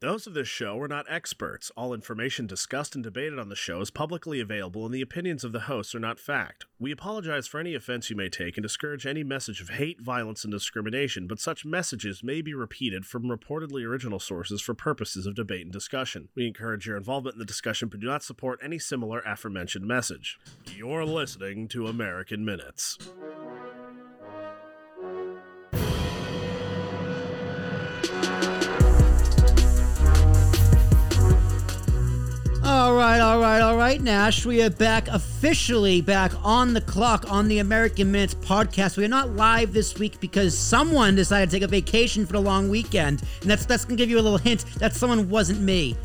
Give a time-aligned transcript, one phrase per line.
[0.00, 1.72] Those of this show are not experts.
[1.74, 5.52] All information discussed and debated on the show is publicly available, and the opinions of
[5.52, 6.66] the hosts are not fact.
[6.78, 10.44] We apologize for any offense you may take and discourage any message of hate, violence,
[10.44, 15.34] and discrimination, but such messages may be repeated from reportedly original sources for purposes of
[15.34, 16.28] debate and discussion.
[16.34, 20.38] We encourage your involvement in the discussion, but do not support any similar aforementioned message.
[20.76, 22.98] You're listening to American Minutes.
[33.86, 34.44] Right, Nash.
[34.44, 38.96] We are back officially back on the clock on the American Minutes podcast.
[38.96, 42.40] We are not live this week because someone decided to take a vacation for the
[42.40, 45.96] long weekend, and that's that's gonna give you a little hint that someone wasn't me.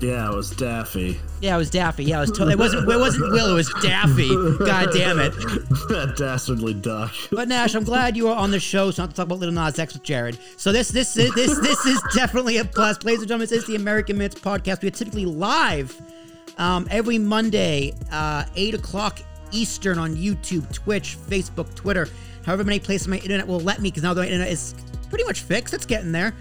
[0.00, 1.20] Yeah, it was Daffy.
[1.40, 2.02] Yeah, it was Daffy.
[2.02, 2.30] Yeah, it was.
[2.32, 2.90] To- it wasn't.
[2.90, 3.52] It wasn't Will.
[3.52, 4.28] It was Daffy.
[4.58, 5.32] God damn it.
[5.88, 7.12] that dastardly duck.
[7.30, 9.54] But Nash, I'm glad you are on the show, so not to talk about Little
[9.54, 10.36] Nas X with Jared.
[10.56, 13.04] So this this is this this is definitely a plus.
[13.04, 14.82] Ladies and gentlemen, this is the American Minutes podcast.
[14.82, 15.96] We are typically live
[16.58, 19.20] um, every Monday, uh, eight o'clock
[19.52, 22.08] Eastern on YouTube, Twitch, Facebook, Twitter,
[22.44, 24.74] however many places my internet will let me, because now the internet is
[25.08, 25.74] pretty much fixed.
[25.74, 26.34] It's getting there.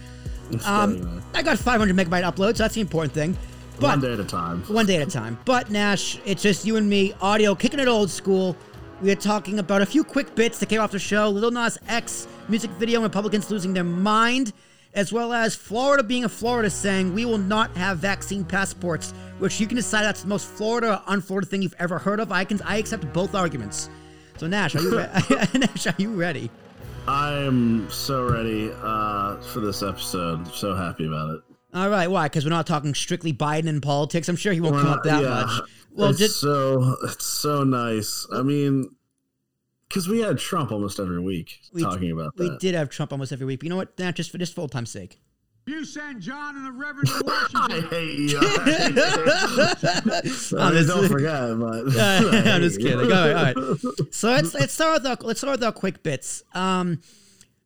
[0.66, 3.38] Um, I got 500 megabyte upload, so that's the important thing.
[3.80, 4.62] But One day at a time.
[4.68, 5.40] one day at a time.
[5.46, 8.56] But Nash, it's just you and me, audio, kicking it old school.
[9.02, 11.28] We are talking about a few quick bits to kick off the show.
[11.30, 14.54] Little Nas X music video, Republicans losing their mind,
[14.94, 19.60] as well as Florida being a Florida saying we will not have vaccine passports, which
[19.60, 22.32] you can decide that's the most Florida or un-Florida thing you've ever heard of.
[22.32, 23.90] I can I accept both arguments.
[24.38, 25.10] So Nash, are you re-
[25.56, 26.50] Nash, are you ready?
[27.08, 30.48] I'm so ready uh, for this episode.
[30.54, 31.42] So happy about it.
[31.74, 32.28] All right, why?
[32.28, 34.30] Because we're not talking strictly Biden and politics.
[34.30, 35.62] I'm sure he won't come up that yeah, much.
[35.96, 38.26] Well, it's just so it's so nice.
[38.34, 38.90] I mean,
[39.94, 42.44] because we had Trump almost every week We- talking about that.
[42.52, 43.60] we did have Trump almost every week.
[43.60, 43.98] But you know what?
[44.00, 45.20] Nah, just for just for old time's sake.
[45.66, 47.90] You send John and the Reverend to I Washington.
[47.90, 48.40] hate you.
[50.60, 53.00] I mean, don't forget, but I'm just kidding.
[53.00, 53.78] All right, all right.
[54.12, 56.44] So let's let's start with our, let's start with our quick bits.
[56.54, 57.00] Um,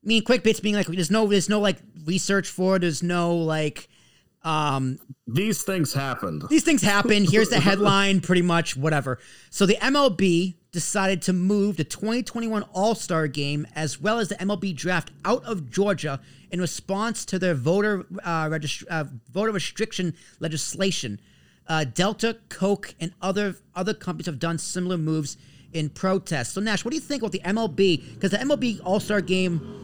[0.03, 2.79] I mean, quick bits being like there's no there's no like research for it.
[2.79, 3.87] There's no like
[4.43, 6.43] um These things happened.
[6.49, 7.25] these things happen.
[7.25, 9.17] Here's the headline, pretty much whatever.
[9.49, 14.35] So the MLB decided to move the 2021 All Star Game as well as the
[14.35, 16.19] MLB Draft out of Georgia
[16.51, 21.19] in response to their voter uh, regist- uh, voter restriction legislation.
[21.67, 25.35] Uh, Delta, Coke, and other other companies have done similar moves
[25.73, 26.53] in protest.
[26.53, 28.13] So Nash, what do you think about the MLB?
[28.13, 29.83] Because the MLB All Star Game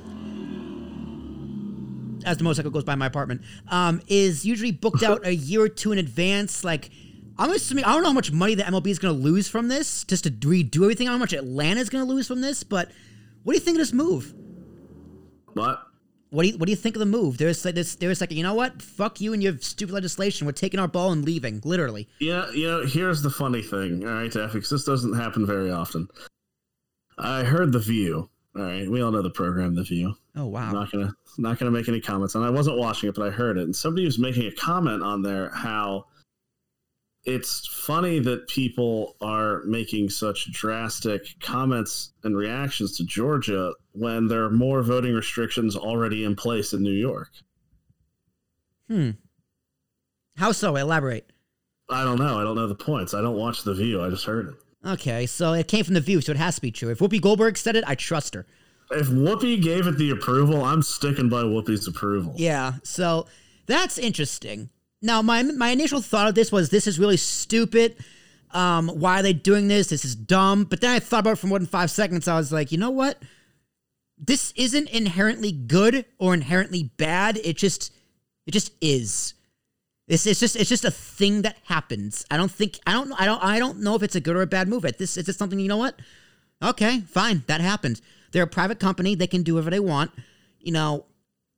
[2.23, 5.69] as the motorcycle goes by my apartment, um, is usually booked out a year or
[5.69, 6.63] two in advance.
[6.63, 6.91] Like,
[7.37, 9.67] I'm assuming I don't know how much money the MLB is going to lose from
[9.67, 11.07] this, just to redo everything.
[11.07, 12.91] I don't know how much Atlanta is going to lose from this, but
[13.43, 14.33] what do you think of this move?
[15.53, 15.81] What?
[16.29, 17.37] What do you What do you think of the move?
[17.37, 17.95] There's like this.
[17.95, 18.81] There's like you know what?
[18.81, 20.47] Fuck you and your stupid legislation.
[20.47, 22.07] We're taking our ball and leaving, literally.
[22.19, 25.71] Yeah, you know, here's the funny thing, all right, Daffy, because this doesn't happen very
[25.71, 26.07] often.
[27.19, 28.29] I heard The View.
[28.55, 30.15] All right, we all know the program, The View.
[30.35, 30.71] Oh I'm wow.
[30.71, 33.57] not gonna not gonna make any comments, and I wasn't watching it, but I heard
[33.59, 36.05] it, and somebody was making a comment on there how
[37.25, 44.43] it's funny that people are making such drastic comments and reactions to Georgia when there
[44.43, 47.29] are more voting restrictions already in place in New York.
[48.89, 49.11] Hmm.
[50.35, 50.75] How so?
[50.75, 51.31] Elaborate.
[51.89, 52.39] I don't know.
[52.39, 53.13] I don't know the points.
[53.13, 54.01] I don't watch The View.
[54.01, 54.55] I just heard it.
[54.85, 56.89] Okay, so it came from the View, so it has to be true.
[56.89, 58.45] If Whoopi Goldberg said it, I trust her.
[58.91, 62.33] If Whoopi gave it the approval, I'm sticking by Whoopi's approval.
[62.35, 63.27] Yeah, so
[63.65, 64.69] that's interesting.
[65.03, 67.97] Now, my my initial thought of this was this is really stupid.
[68.51, 69.87] Um, why are they doing this?
[69.87, 70.63] This is dumb.
[70.63, 72.27] But then I thought about it for more than five seconds.
[72.27, 73.21] I was like, you know what?
[74.17, 77.37] This isn't inherently good or inherently bad.
[77.43, 77.93] It just
[78.47, 79.33] it just is.
[80.07, 82.25] It's, it's just it's just a thing that happens.
[82.31, 84.41] I don't think I don't I don't I don't know if it's a good or
[84.41, 84.83] a bad move.
[84.83, 85.99] This it's just something you know what?
[86.61, 87.99] Okay, fine, that happened.
[88.31, 89.15] They're a private company.
[89.15, 90.11] They can do whatever they want.
[90.59, 91.05] You know,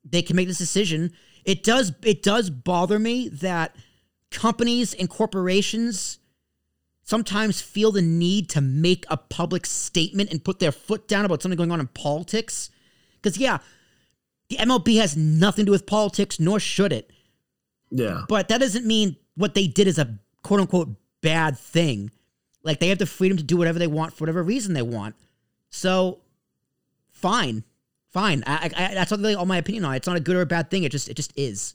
[0.04, 1.12] they can make this decision.
[1.46, 3.74] It does it does bother me that
[4.30, 6.18] companies and corporations
[7.04, 11.40] sometimes feel the need to make a public statement and put their foot down about
[11.40, 12.68] something going on in politics.
[13.14, 13.58] Because yeah,
[14.50, 17.12] the MLB has nothing to do with politics, nor should it.
[17.90, 18.24] Yeah.
[18.28, 22.10] But that doesn't mean what they did is a quote unquote bad thing.
[22.64, 25.14] Like they have the freedom to do whatever they want for whatever reason they want.
[25.70, 26.22] So,
[27.12, 27.62] fine,
[28.16, 28.42] fine.
[28.46, 29.98] I, I, that's not really all my opinion on it.
[29.98, 30.84] It's not a good or a bad thing.
[30.84, 31.74] It just it just is.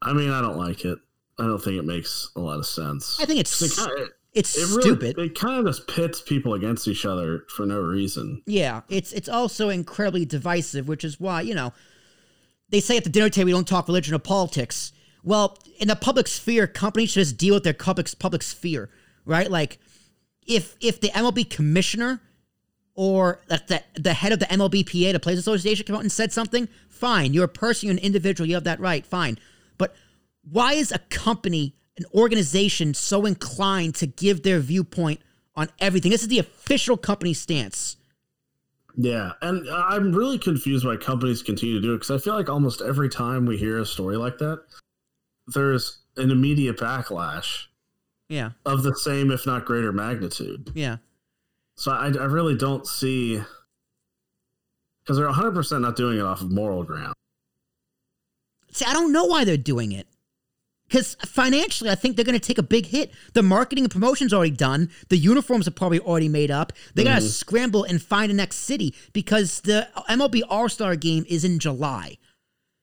[0.00, 0.98] I mean, I don't like it.
[1.38, 3.18] I don't think it makes a lot of sense.
[3.20, 5.18] I think it's It it's it really, stupid.
[5.18, 8.40] It kind of just pits people against each other for no reason.
[8.46, 11.72] Yeah, it's it's also incredibly divisive, which is why you know
[12.68, 14.92] they say at the dinner table we don't talk religion or politics.
[15.24, 18.90] Well, in the public sphere, companies should just deal with their public public sphere,
[19.24, 19.50] right?
[19.50, 19.80] Like,
[20.46, 22.20] if if the MLB commissioner
[23.02, 26.32] or like the the head of the MLBPA, the Players Association, came out and said
[26.32, 27.34] something, fine.
[27.34, 29.40] You're a person, you're an individual, you have that right, fine.
[29.76, 29.96] But
[30.48, 35.20] why is a company, an organization, so inclined to give their viewpoint
[35.56, 36.12] on everything?
[36.12, 37.96] This is the official company stance.
[38.94, 42.48] Yeah, and I'm really confused why companies continue to do it because I feel like
[42.48, 44.62] almost every time we hear a story like that,
[45.48, 47.64] there's an immediate backlash
[48.28, 50.70] Yeah, of the same, if not greater magnitude.
[50.76, 50.98] yeah.
[51.76, 53.40] So I, I really don't see
[55.02, 57.14] because they're 100 percent not doing it off of moral ground.
[58.72, 60.06] See, I don't know why they're doing it.
[60.88, 63.12] Because financially, I think they're going to take a big hit.
[63.32, 64.90] The marketing and promotion's already done.
[65.08, 66.74] The uniforms are probably already made up.
[66.94, 67.28] They got to mm-hmm.
[67.28, 72.18] scramble and find a next city because the MLB All Star game is in July.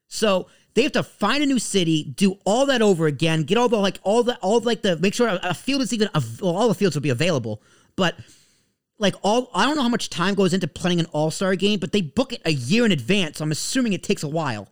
[0.08, 3.70] So they have to find a new city, do all that over again, get all
[3.70, 6.10] the like all the all like the make sure a, a field is even
[6.42, 7.62] well, all the fields will be available,
[7.96, 8.16] but
[9.00, 11.80] like all I don't know how much time goes into planning an All Star game,
[11.80, 13.38] but they book it a year in advance.
[13.38, 14.68] So I'm assuming it takes a while.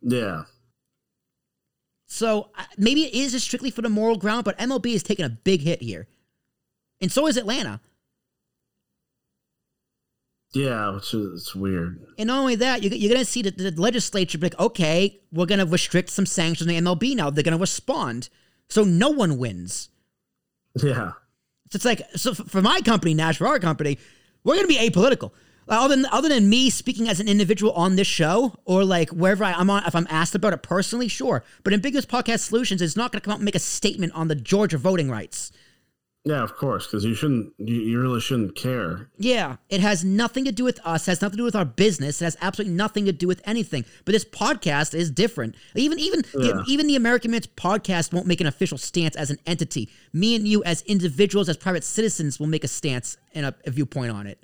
[0.00, 0.44] Yeah,
[2.08, 5.28] So maybe it is just strictly for the moral ground, but MLB is taking a
[5.28, 6.08] big hit here,
[7.00, 7.80] and so is Atlanta.
[10.54, 12.04] yeah, which is it's weird.
[12.18, 15.20] And not only that, you're, you're going to see that the legislature be like, okay,
[15.32, 17.30] we're going to restrict some sanctions on the MLB now.
[17.30, 18.28] They're going to respond,
[18.68, 19.88] so no one wins.
[20.82, 21.12] Yeah,
[21.72, 23.96] So it's like, so for my company, Nash, for our company,
[24.44, 25.30] we're going to be apolitical.
[25.66, 29.42] Other than, other than me speaking as an individual on this show, or like wherever
[29.42, 31.42] I, I'm on, if I'm asked about it personally, sure.
[31.64, 34.28] But Ambiguous Podcast Solutions is not going to come out and make a statement on
[34.28, 35.50] the Georgia voting rights.
[36.24, 39.10] Yeah, of course, because you shouldn't, you, you really shouldn't care.
[39.18, 41.06] Yeah, it has nothing to do with us.
[41.06, 42.22] Has nothing to do with our business.
[42.22, 43.84] It has absolutely nothing to do with anything.
[44.04, 45.56] But this podcast is different.
[45.74, 46.62] Even even Yeah.
[46.68, 49.88] even the American Minutes podcast won't make an official stance as an entity.
[50.12, 53.72] Me and you, as individuals, as private citizens, will make a stance and a, a
[53.72, 54.38] viewpoint on it.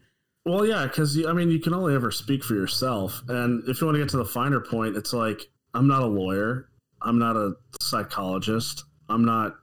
[0.45, 3.87] Well, yeah, because I mean, you can only ever speak for yourself, and if you
[3.87, 6.71] want to get to the finer point, it's like I'm not a lawyer,
[7.03, 9.57] I'm not a psychologist, I'm not,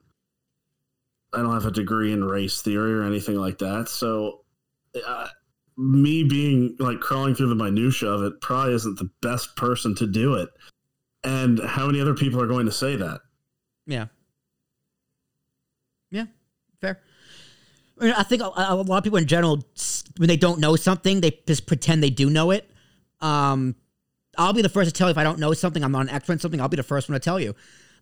[1.36, 3.90] I don't have a degree in race theory or anything like that.
[3.90, 4.42] So,
[5.06, 5.28] uh,
[5.78, 10.08] me being like crawling through the minutia of it probably isn't the best person to
[10.08, 10.50] do it.
[11.24, 13.20] And how many other people are going to say that?
[13.86, 14.06] Yeah.
[16.12, 16.26] Yeah,
[16.80, 17.02] fair.
[18.00, 19.66] I, mean, I think a, a lot of people in general,
[20.18, 22.70] when they don't know something, they just pretend they do know it.
[23.22, 23.76] Um,
[24.38, 26.10] I'll be the first to tell you if I don't know something, I'm not an
[26.10, 27.56] expert in something, I'll be the first one to tell you.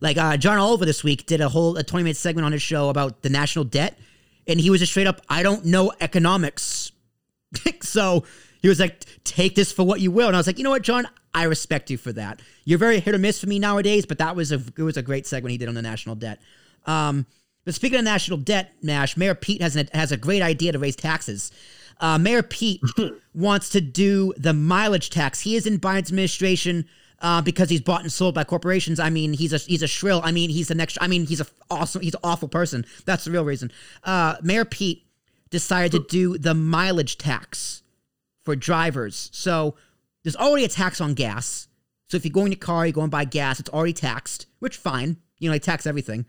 [0.04, 2.60] Like uh, John Oliver this week did a whole a 20 minute segment on his
[2.60, 3.98] show about the national debt,
[4.46, 6.92] and he was just straight up, I don't know economics.
[7.80, 8.24] so
[8.60, 10.26] he was like, take this for what you will.
[10.26, 11.08] And I was like, you know what, John?
[11.32, 12.42] I respect you for that.
[12.66, 15.02] You're very hit or miss for me nowadays, but that was a it was a
[15.02, 16.38] great segment he did on the national debt.
[16.84, 17.24] Um,
[17.64, 20.78] but speaking of national debt, Nash, Mayor Pete has an, has a great idea to
[20.78, 21.50] raise taxes.
[21.98, 22.82] Uh, Mayor Pete
[23.34, 25.40] wants to do the mileage tax.
[25.40, 26.84] He is in Biden's administration
[27.24, 29.00] uh, because he's bought and sold by corporations.
[29.00, 30.20] I mean, he's a he's a shrill.
[30.22, 30.98] I mean, he's the next.
[31.00, 32.02] I mean, he's a awesome.
[32.02, 32.84] He's an awful person.
[33.06, 33.72] That's the real reason.
[34.04, 35.06] Uh, Mayor Pete
[35.48, 37.82] decided to do the mileage tax
[38.44, 39.30] for drivers.
[39.32, 39.74] So
[40.22, 41.66] there's already a tax on gas.
[42.08, 44.46] So if you go in your car, you go and buy gas, it's already taxed,
[44.58, 45.16] which fine.
[45.38, 46.26] You know, they tax everything.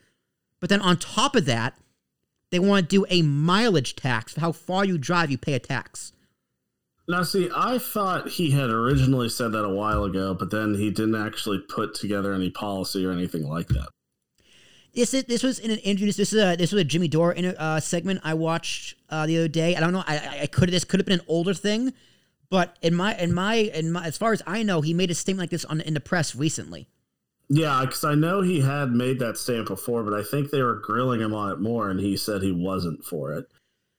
[0.62, 1.78] But then on top of that,
[2.52, 5.60] they want to do a mileage tax for how far you drive, you pay a
[5.60, 6.14] tax.
[7.08, 10.90] Now, see, I thought he had originally said that a while ago, but then he
[10.90, 13.90] didn't actually put together any policy or anything like that.
[14.94, 16.12] This is, this was in an interview.
[16.12, 19.26] This is a this was a Jimmy Dore in a, uh, segment I watched uh,
[19.28, 19.76] the other day.
[19.76, 20.04] I don't know.
[20.08, 21.94] I, I- could this could have been an older thing,
[22.50, 25.16] but in my in my in my as far as I know, he made a
[25.16, 26.88] statement like this on in the press recently.
[27.50, 30.80] Yeah, because I know he had made that statement before, but I think they were
[30.80, 33.48] grilling him on it more, and he said he wasn't for it.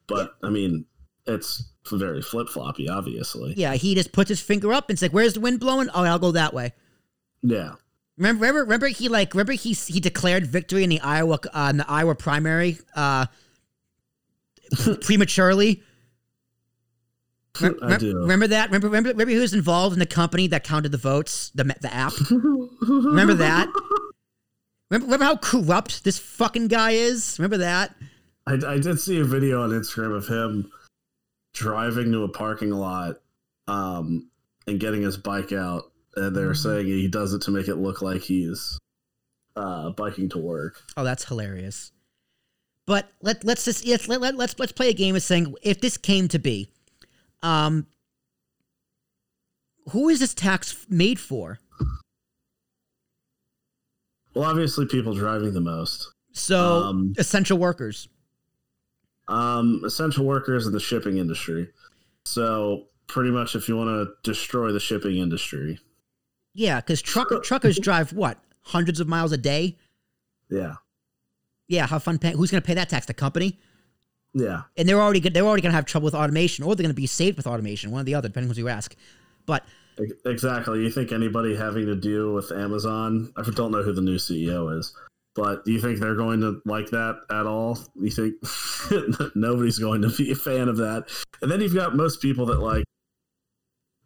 [0.09, 0.87] But I mean,
[1.26, 3.54] it's very flip floppy, obviously.
[3.56, 5.88] Yeah, he just puts his finger up and it's like, "Where's the wind blowing?
[5.95, 6.73] Oh, I'll go that way."
[7.42, 7.75] Yeah,
[8.18, 11.76] Remember, remember, remember he like remember he he declared victory in the Iowa uh, in
[11.76, 13.26] the Iowa primary uh,
[15.02, 15.83] prematurely.
[17.61, 18.16] Rem- I do.
[18.16, 18.68] Remember that?
[18.68, 21.92] Remember, remember, remember he was involved in the company that counted the votes, the the
[21.92, 22.14] app.
[22.80, 23.68] remember that?
[24.90, 27.38] Remember, remember how corrupt this fucking guy is?
[27.38, 27.95] Remember that?
[28.47, 30.71] I, I did see a video on Instagram of him
[31.57, 33.17] driving to a parking lot
[33.67, 34.31] um,
[34.67, 38.03] and getting his bike out, and they're saying he does it to make it look
[38.03, 38.79] like he's
[39.57, 40.83] uh, biking to work.
[40.97, 41.93] Oh, that's hilarious.
[42.85, 45.81] But let let's just yes, let, let, let's let's play a game of saying if
[45.81, 46.71] this came to be,
[47.43, 47.87] um,
[49.91, 51.59] who is this tax made for?
[54.35, 56.13] Well, obviously, people driving the most.
[56.33, 58.09] So Um, essential workers.
[59.28, 61.68] Um, essential workers in the shipping industry.
[62.25, 65.78] So pretty much, if you want to destroy the shipping industry,
[66.54, 69.76] Yeah, because truck, truckers drive what hundreds of miles a day.
[70.50, 70.75] yeah,
[71.68, 72.37] Yeah, have fun paying.
[72.37, 73.06] Who's going to pay that tax?
[73.06, 73.59] The company.
[74.35, 76.95] yeah, And they're already they're already going to have trouble with automation, or they're going
[76.95, 77.90] to be saved with automation.
[77.90, 78.95] One or the other, depending on who you ask.
[79.47, 79.64] But
[80.25, 80.83] exactly.
[80.83, 83.33] You think anybody having to deal with Amazon?
[83.37, 84.92] I don't know who the new CEO is,
[85.37, 87.78] but do you think they're going to like that at all?
[88.00, 88.35] You think
[89.37, 91.05] nobody's going to be a fan of that?
[91.43, 92.85] And then you've got most people that like,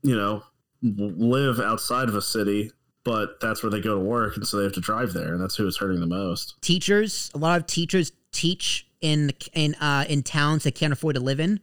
[0.03, 0.43] you know,
[0.83, 2.73] live outside of a city,
[3.05, 5.43] but that's where they go to work, and so they have to drive there, and
[5.43, 6.61] that's who is hurting the most.
[6.61, 11.21] teachers, a lot of teachers teach in in uh, in towns they can't afford to
[11.21, 11.61] live in,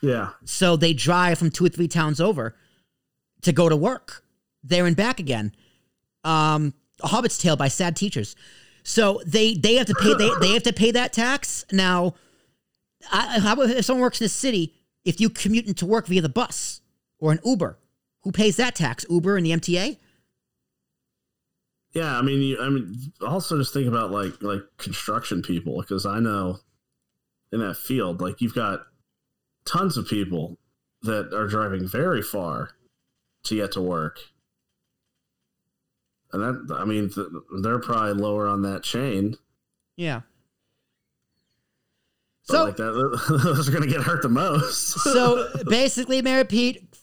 [0.00, 2.56] Yeah, so they drive from two or three towns over
[3.42, 4.24] to go to work,
[4.62, 5.52] there and back again.
[6.24, 8.34] Um, a Hobbit's Tale by sad teachers.
[8.88, 12.14] So they they have to pay they, they have to pay that tax now.
[13.12, 14.74] I, how about if someone works in the city?
[15.04, 16.80] If you commute into work via the bus
[17.18, 17.78] or an Uber,
[18.22, 19.04] who pays that tax?
[19.10, 19.98] Uber and the MTA.
[21.92, 26.06] Yeah, I mean, you, I mean, also just think about like like construction people because
[26.06, 26.60] I know
[27.52, 28.86] in that field, like you've got
[29.66, 30.56] tons of people
[31.02, 32.70] that are driving very far
[33.44, 34.18] to get to work,
[36.32, 37.26] and that I mean, th-
[37.62, 39.36] they're probably lower on that chain.
[39.96, 40.20] Yeah.
[42.48, 45.00] But So like that, those are going to get hurt the most.
[45.00, 46.94] So basically, Mayor Pete,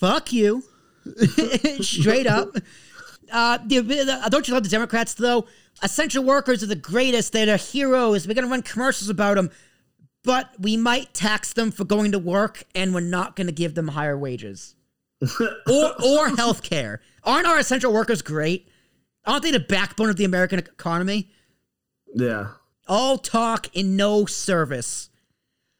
[0.00, 0.64] fuck you,
[1.80, 2.56] straight up.
[3.32, 5.46] Uh, the, the- don't you love the Democrats though?
[5.82, 7.32] Essential workers are the greatest.
[7.32, 8.26] They're the heroes.
[8.28, 9.50] We're gonna run commercials about them,
[10.22, 13.88] but we might tax them for going to work, and we're not gonna give them
[13.88, 14.74] higher wages
[15.70, 17.00] or or health care.
[17.24, 18.68] Aren't our essential workers great?
[19.26, 21.30] Aren't they the backbone of the American economy?
[22.14, 22.48] yeah,
[22.86, 25.08] All talk and no service.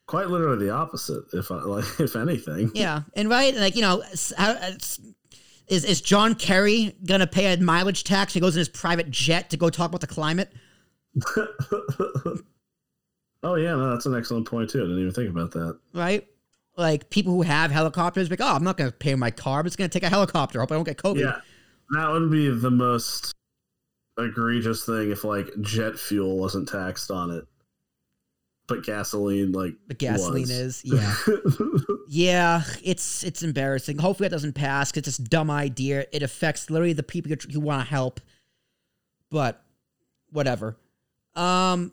[0.06, 1.24] quite literally the opposite.
[1.32, 4.02] If I, like, if anything, Yeah, and right, like you know,
[4.36, 5.00] how, uh, s-
[5.68, 8.32] is is John Kerry gonna pay a mileage tax?
[8.34, 10.52] He goes in his private jet to go talk about the climate.
[13.42, 14.78] oh yeah, no, that's an excellent point too.
[14.80, 15.78] I didn't even think about that.
[15.92, 16.26] Right,
[16.76, 19.60] like people who have helicopters, like, oh, I'm not gonna pay my car.
[19.60, 20.60] I'm just gonna take a helicopter.
[20.60, 21.20] Hope I don't get COVID.
[21.20, 21.40] Yeah,
[21.96, 23.32] that would be the most
[24.18, 27.44] egregious thing if like jet fuel wasn't taxed on it,
[28.66, 30.50] but gasoline like The gasoline was.
[30.50, 31.14] is, yeah,
[32.08, 32.62] yeah.
[32.82, 33.98] It's it's embarrassing.
[33.98, 34.90] Hopefully that doesn't pass.
[34.92, 36.06] 'cause it's a dumb idea.
[36.12, 38.20] It affects literally the people you, you want to help.
[39.30, 39.62] But
[40.30, 40.76] whatever.
[41.34, 41.92] Um,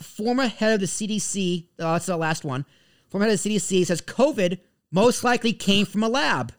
[0.00, 1.68] former head of the CDC.
[1.78, 2.66] Oh, that's the last one.
[3.14, 4.58] Former head of the CDC says COVID
[4.90, 6.52] most likely came from a lab.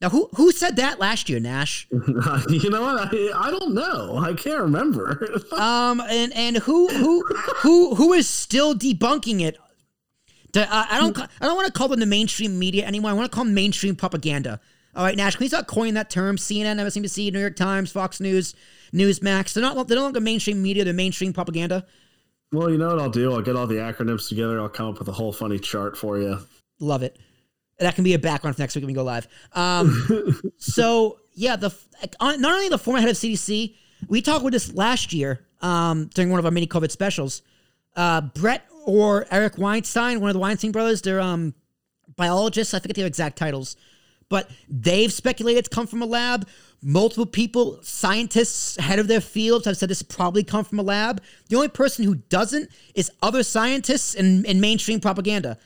[0.00, 1.86] Now, who who said that last year, Nash?
[1.92, 3.14] you know what?
[3.14, 4.18] I, I don't know.
[4.18, 5.44] I can't remember.
[5.52, 7.22] Um, and and who who
[7.58, 9.58] who who is still debunking it?
[10.54, 13.12] The- I I don't I don't want to call them the mainstream media anymore.
[13.12, 14.60] I want to call them mainstream propaganda.
[14.96, 16.36] All right, Nash, can you start coining that term?
[16.36, 18.56] CNN, MSNBC, New York Times, Fox News,
[18.92, 19.52] Newsmax.
[19.52, 20.82] They're not they're no longer mainstream media.
[20.82, 21.86] They're mainstream propaganda.
[22.52, 23.32] Well, you know what I'll do?
[23.32, 24.60] I'll get all the acronyms together.
[24.60, 26.38] I'll come up with a whole funny chart for you.
[26.78, 27.18] Love it.
[27.78, 29.28] That can be a background for next week when we go live.
[29.52, 31.74] Um, so yeah, the
[32.20, 33.74] not only the former head of CDC,
[34.08, 37.42] we talked with this last year um, during one of our mini COVID specials.
[37.94, 41.54] Uh, Bret or Eric Weinstein, one of the Weinstein brothers, they're um,
[42.16, 42.72] biologists.
[42.72, 43.76] I forget their exact titles,
[44.28, 46.46] but they've speculated it's come from a lab.
[46.82, 51.22] Multiple people, scientists, head of their fields, have said this probably come from a lab.
[51.48, 55.58] The only person who doesn't is other scientists and, and mainstream propaganda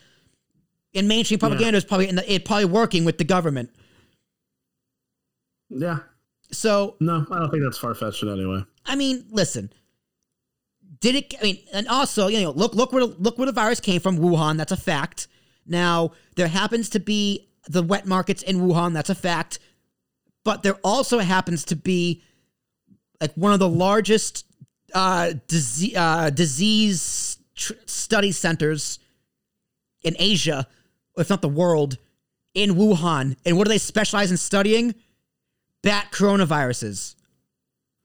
[0.95, 3.71] and mainstream propaganda is probably in the, it probably working with the government.
[5.69, 6.00] Yeah.
[6.52, 8.64] So No, I don't think that's far fetched anyway.
[8.85, 9.73] I mean, listen,
[11.00, 11.35] did it?
[11.38, 14.19] I mean, and also you know, look look where look where the virus came from,
[14.19, 14.57] Wuhan.
[14.57, 15.29] That's a fact.
[15.67, 18.92] Now there happens to be the wet markets in Wuhan.
[18.92, 19.58] That's a fact.
[20.44, 22.22] But there also happens to be
[23.20, 24.46] like one of the largest
[24.94, 28.98] uh, disease uh, disease tr- study centers
[30.02, 30.66] in Asia,
[31.16, 31.98] if not the world,
[32.54, 33.36] in Wuhan.
[33.44, 34.94] And what do they specialize in studying?
[35.82, 37.14] Bat coronaviruses.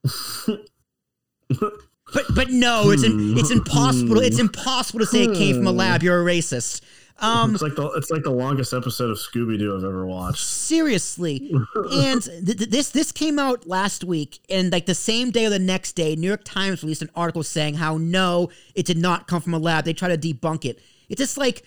[2.13, 4.19] But but no, it's in, it's impossible.
[4.19, 6.03] It's impossible to say it came from a lab.
[6.03, 6.81] You're a racist.
[7.19, 10.43] Um, It's like the it's like the longest episode of Scooby Doo I've ever watched.
[10.43, 11.53] seriously.
[11.93, 15.49] And th- th- this this came out last week, and like the same day or
[15.49, 19.27] the next day, New York Times released an article saying how no, it did not
[19.27, 19.85] come from a lab.
[19.85, 20.79] They try to debunk it.
[21.07, 21.63] It's just like,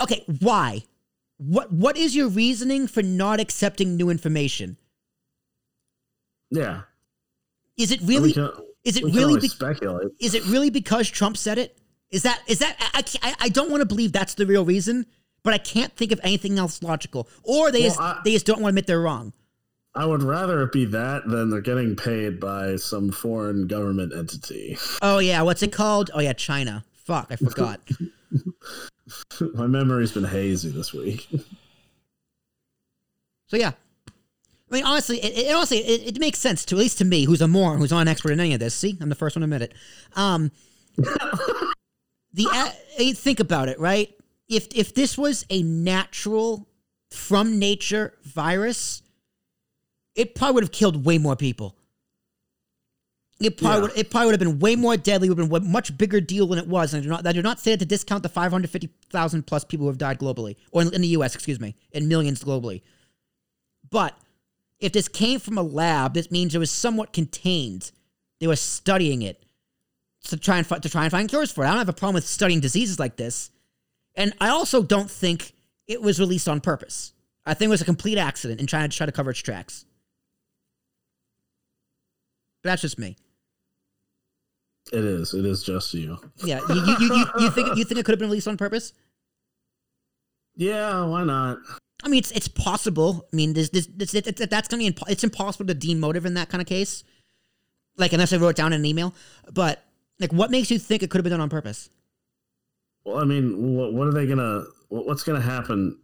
[0.00, 0.84] okay, why?
[1.36, 4.76] What what is your reasoning for not accepting new information?
[6.50, 6.82] Yeah.
[7.76, 8.30] Is it really?
[8.84, 9.38] Is it really?
[9.40, 10.08] Be, speculate.
[10.18, 11.76] is it really because Trump said it?
[12.10, 15.06] Is that is that I I, I don't want to believe that's the real reason,
[15.42, 17.28] but I can't think of anything else logical.
[17.42, 19.32] Or they Well, just I- they just don't want to admit they're wrong.
[19.94, 24.78] I would rather it be that than they're getting paid by some foreign government entity.
[25.02, 26.10] Oh yeah, what's it called?
[26.14, 26.84] Oh yeah, China.
[26.94, 27.80] Fuck, I forgot.
[29.54, 31.26] My memory's been hazy this week.
[33.48, 33.72] So yeah,
[34.70, 37.24] I mean, honestly, it, it honestly it, it makes sense to at least to me,
[37.24, 38.74] who's a moron, who's not an expert in any of this.
[38.76, 39.74] See, I'm the first one to admit it.
[40.14, 40.52] Um,
[42.32, 42.70] the uh,
[43.14, 44.14] think about it, right?
[44.48, 46.68] If if this was a natural,
[47.10, 49.02] from nature virus,
[50.14, 51.76] it probably would have killed way more people.
[53.40, 53.82] It probably Yeah.
[53.82, 53.98] would.
[53.98, 55.28] It probably would have been way more deadly.
[55.28, 56.92] Would have been a much bigger deal than it was.
[56.92, 57.26] And I do not.
[57.26, 60.56] I do not say it to discount the 550,000 plus people who have died globally,
[60.72, 61.34] or in, in the U.S.
[61.34, 62.82] Excuse me, and millions globally.
[63.88, 64.16] But
[64.78, 67.92] if this came from a lab, this means it was somewhat contained.
[68.40, 69.42] They were studying it
[70.24, 71.66] to try and to try and find cures for it.
[71.66, 73.50] I don't have a problem with studying diseases like this,
[74.14, 75.52] and I also don't think
[75.86, 77.12] it was released on purpose.
[77.46, 79.86] I think it was a complete accident in trying to try to cover its tracks.
[82.62, 83.16] But that's just me.
[84.92, 85.34] It is.
[85.34, 86.18] It is just you.
[86.44, 88.56] Yeah, you, you, you, you, you think you think it could have been released on
[88.56, 88.92] purpose?
[90.56, 91.58] Yeah, why not?
[92.02, 93.26] I mean, it's it's possible.
[93.32, 96.00] I mean, this this, this it, it, that's gonna be impo- it's impossible to deem
[96.00, 97.04] motive in that kind of case.
[97.96, 99.14] Like unless I wrote it down in an email,
[99.52, 99.84] but
[100.20, 101.90] like, what makes you think it could have been done on purpose?
[103.04, 104.64] Well, I mean, what, what are they gonna?
[104.88, 105.98] What, what's gonna happen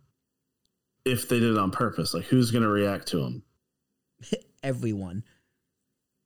[1.05, 2.15] if they did it on purpose?
[2.15, 3.43] Like, who's gonna react to them?
[4.63, 5.23] Everyone.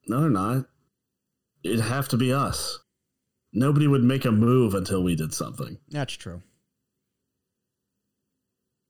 [0.07, 0.67] No, they're not.
[1.63, 2.79] It'd have to be us.
[3.53, 5.79] Nobody would make a move until we did something.
[5.89, 6.43] That's true.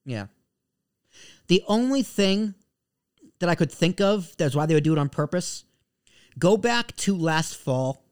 [0.04, 0.26] Yeah.
[1.48, 2.54] The only thing
[3.38, 5.64] that I could think of that's why they would do it on purpose.
[6.38, 8.04] Go back to last fall,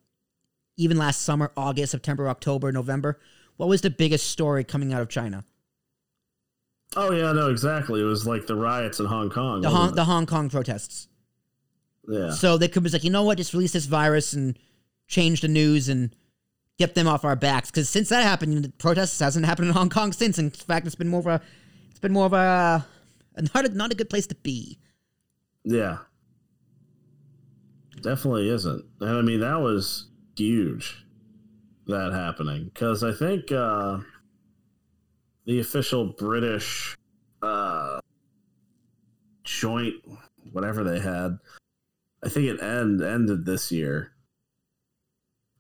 [0.79, 3.21] even last summer, August, September, October, November.
[3.57, 5.45] What was the biggest story coming out of China?
[6.97, 8.01] Oh yeah, no, exactly.
[8.01, 9.61] It was like the riots in Hong Kong.
[9.61, 9.97] The Hong, it?
[9.97, 11.09] the Hong Kong protests.
[12.09, 14.59] yeah, So they could be like, you know what, just release this virus and
[15.07, 16.14] change the news and
[16.79, 17.71] get them off our backs.
[17.71, 20.38] Because since that happened, the protests hasn't happened in Hong Kong since.
[20.38, 21.41] In fact, it's been more of a,
[21.91, 22.87] it's been more of a,
[23.55, 24.79] not a, not a good place to be.
[25.64, 25.99] yeah,
[28.01, 28.85] definitely isn't.
[29.01, 30.08] And I mean, that was
[30.38, 31.05] huge.
[31.87, 34.01] That happening because I think uh,
[35.46, 36.94] the official British
[37.40, 38.01] uh,
[39.44, 39.94] joint,
[40.53, 41.38] whatever they had,
[42.22, 44.12] I think it end ended this year.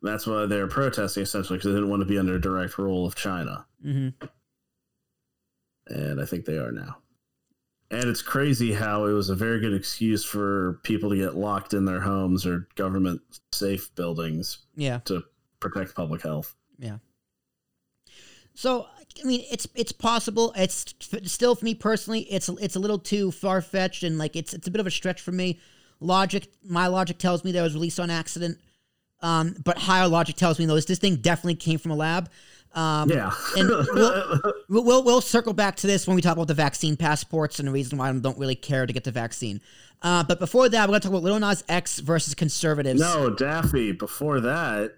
[0.02, 3.06] That's why they were protesting essentially because they didn't want to be under direct rule
[3.06, 3.64] of China.
[3.84, 4.26] Mm-hmm.
[5.86, 6.98] and I think they are now.
[7.90, 11.72] And it's crazy how it was a very good excuse for people to get locked
[11.72, 13.22] in their homes or government
[13.52, 14.98] safe buildings Yeah.
[15.06, 15.22] to
[15.58, 16.54] protect public health.
[16.78, 16.98] Yeah.
[18.54, 18.86] So
[19.22, 20.52] I mean, it's it's possible.
[20.56, 24.36] It's f- still for me personally, it's it's a little too far fetched and like
[24.36, 25.58] it's it's a bit of a stretch for me.
[26.00, 28.58] Logic, my logic tells me that it was released on accident.
[29.20, 32.30] Um, but higher logic tells me though this, this thing definitely came from a lab.
[32.74, 33.32] Um, yeah.
[33.56, 37.58] and we'll- We'll, we'll circle back to this when we talk about the vaccine passports
[37.58, 39.60] and the reason why I don't really care to get the vaccine.
[40.02, 43.00] Uh, but before that, we're gonna talk about Lil Nas X versus conservatives.
[43.00, 44.92] no, Daffy, before that,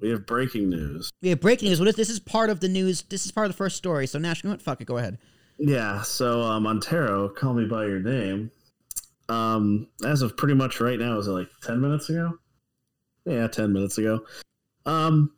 [0.00, 1.10] we have breaking news.
[1.22, 1.80] we have breaking news.
[1.80, 3.02] Well, this, this is part of the news.
[3.02, 4.06] This is part of the first story.
[4.06, 4.56] So Nash, you?
[4.58, 4.86] Fuck it.
[4.86, 5.18] Go ahead.
[5.58, 8.50] Yeah, so uh, Montero, call me by your name.
[9.28, 12.38] Um, as of pretty much right now, is it like ten minutes ago?
[13.26, 14.24] Yeah, ten minutes ago.
[14.86, 15.32] Um,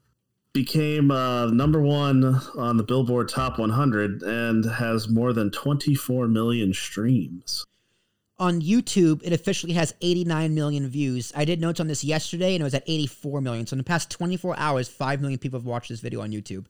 [0.52, 2.24] became uh, number one
[2.56, 7.64] on the Billboard Top 100 and has more than 24 million streams.
[8.38, 11.32] On YouTube, it officially has 89 million views.
[11.36, 13.66] I did notes on this yesterday, and it was at 84 million.
[13.66, 16.66] So in the past 24 hours, five million people have watched this video on YouTube.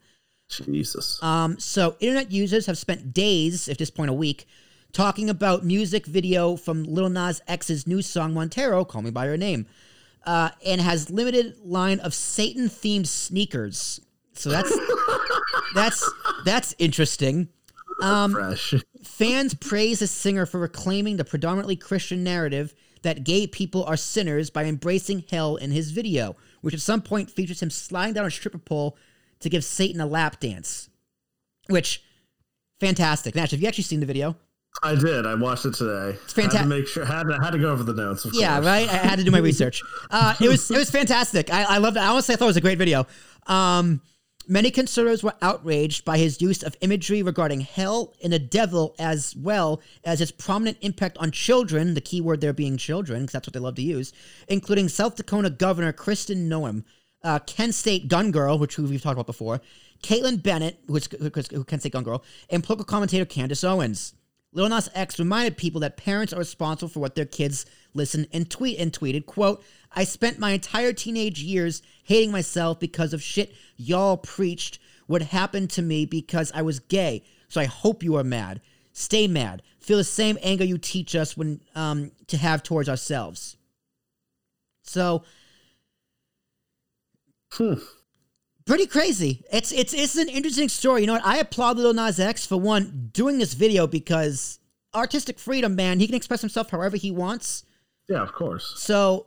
[0.48, 1.22] Jesus.
[1.22, 4.46] Um, so internet users have spent days, at this point a week,
[4.92, 9.38] talking about music video from Lil Nas X's new song Montero, "Call Me by Your
[9.38, 9.66] Name,"
[10.24, 14.00] uh, and has limited line of Satan-themed sneakers.
[14.34, 14.76] So that's
[15.74, 16.12] that's
[16.44, 17.48] that's interesting.
[18.02, 18.74] Um, Fresh.
[19.04, 24.50] Fans praise the singer for reclaiming the predominantly Christian narrative that gay people are sinners
[24.50, 28.30] by embracing hell in his video, which at some point features him sliding down a
[28.30, 28.96] stripper pole
[29.40, 30.88] to give Satan a lap dance.
[31.68, 32.02] Which,
[32.80, 33.34] fantastic.
[33.34, 34.36] Nash, have you actually seen the video?
[34.82, 35.26] I did.
[35.26, 36.18] I watched it today.
[36.24, 36.58] It's fantastic.
[36.60, 37.04] Had to make sure.
[37.04, 38.24] Had to, had to go over the notes.
[38.24, 38.66] Of Yeah, course.
[38.66, 38.88] right.
[38.88, 39.82] I had to do my research.
[40.10, 41.52] Uh, it was it was fantastic.
[41.52, 42.00] I, I loved it.
[42.00, 43.06] I honestly I thought it was a great video.
[43.46, 44.00] Um,
[44.48, 49.36] Many conservatives were outraged by his use of imagery regarding hell and the devil, as
[49.36, 53.46] well as his prominent impact on children, the key word there being children, because that's
[53.46, 54.12] what they love to use,
[54.48, 56.82] including South Dakota Governor Kristen Noem,
[57.22, 59.60] uh, Kent State gun girl, which we've talked about before,
[60.02, 64.12] Kaitlin Bennett, who's, who's, who Kent State gun girl, and political commentator Candace Owens.
[64.52, 68.50] Lil Nas X reminded people that parents are responsible for what their kids listen and
[68.50, 73.54] tweet and tweeted, quote, I spent my entire teenage years hating myself because of shit
[73.76, 77.24] y'all preached would happen to me because I was gay.
[77.48, 78.60] So I hope you are mad.
[78.92, 79.62] Stay mad.
[79.80, 83.56] Feel the same anger you teach us when um, to have towards ourselves.
[84.82, 85.24] So
[87.52, 87.74] Hmm.
[88.66, 89.44] Pretty crazy.
[89.52, 91.02] It's it's it's an interesting story.
[91.02, 91.26] You know what?
[91.26, 94.58] I applaud Lil Nas X for one doing this video because
[94.94, 96.00] artistic freedom, man.
[96.00, 97.64] He can express himself however he wants.
[98.08, 98.74] Yeah, of course.
[98.76, 99.26] So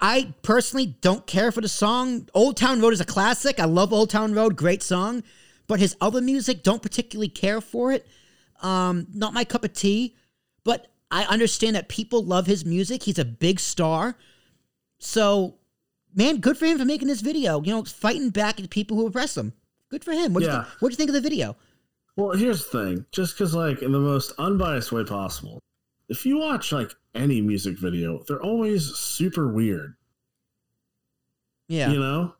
[0.00, 2.28] I personally don't care for the song.
[2.34, 3.60] Old Town Road is a classic.
[3.60, 5.22] I love Old Town Road, great song.
[5.68, 8.06] But his other music, don't particularly care for it.
[8.60, 10.16] Um, not my cup of tea.
[10.64, 13.04] But I understand that people love his music.
[13.04, 14.16] He's a big star.
[14.98, 15.58] So,
[16.14, 17.62] man, good for him for making this video.
[17.62, 19.52] You know, fighting back at people who oppress him.
[19.88, 20.32] Good for him.
[20.32, 20.64] What do you Yeah.
[20.78, 21.56] What do you think of the video?
[22.16, 23.06] Well, here's the thing.
[23.12, 25.58] Just because, like, in the most unbiased way possible,
[26.08, 29.94] if you watch like any music video, they're always super weird.
[31.68, 31.90] Yeah.
[31.90, 32.34] You know,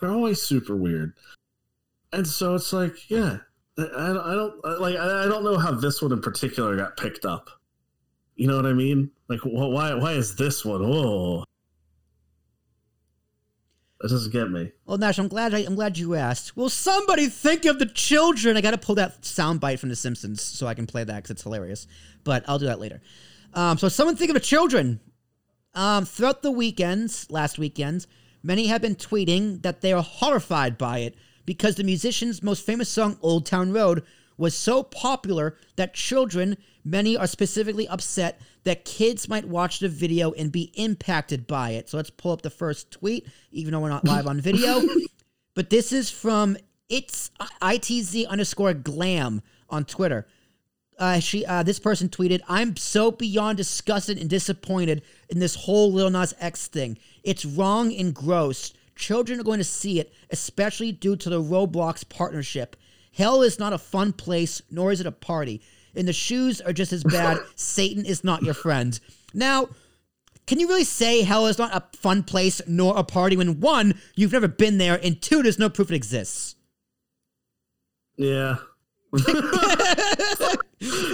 [0.00, 1.12] they're always super weird.
[2.12, 3.38] And so it's like, yeah,
[3.78, 4.96] I, I don't like.
[4.96, 7.50] I don't know how this one in particular got picked up.
[8.36, 9.10] You know what I mean?
[9.28, 9.94] Like, wh- why?
[9.94, 10.82] Why is this one?
[10.82, 11.44] Whoa,
[14.00, 14.72] that doesn't get me.
[14.86, 16.56] Well, Nash, I'm glad I, I'm glad you asked.
[16.56, 18.56] Will somebody think of the children?
[18.56, 21.30] I got to pull that soundbite from The Simpsons so I can play that because
[21.30, 21.86] it's hilarious.
[22.24, 23.02] But I'll do that later.
[23.52, 25.00] Um, so, someone think of the children.
[25.74, 28.06] Um, throughout the weekends, last weekends,
[28.42, 31.14] many have been tweeting that they are horrified by it
[31.46, 34.02] because the musician's most famous song, "Old Town Road,"
[34.36, 40.32] was so popular that children, many are specifically upset that kids might watch the video
[40.32, 41.88] and be impacted by it.
[41.88, 44.82] So let's pull up the first tweet, even though we're not live on video.
[45.54, 46.56] but this is from
[46.88, 47.30] it's
[47.62, 50.26] itz underscore glam on Twitter.
[50.98, 55.90] Uh, she uh, this person tweeted, "I'm so beyond disgusted and disappointed in this whole
[55.90, 56.98] Lil Nas X thing.
[57.22, 58.74] It's wrong and gross.
[58.96, 62.76] Children are going to see it, especially due to the Roblox partnership.
[63.12, 65.62] Hell is not a fun place, nor is it a party.
[65.94, 67.38] And the shoes are just as bad.
[67.54, 68.98] Satan is not your friend.
[69.34, 69.68] Now."
[70.46, 73.94] Can you really say hell is not a fun place nor a party when one,
[74.16, 76.56] you've never been there, and two, there's no proof it exists?
[78.16, 78.56] Yeah.
[79.16, 79.24] yeah,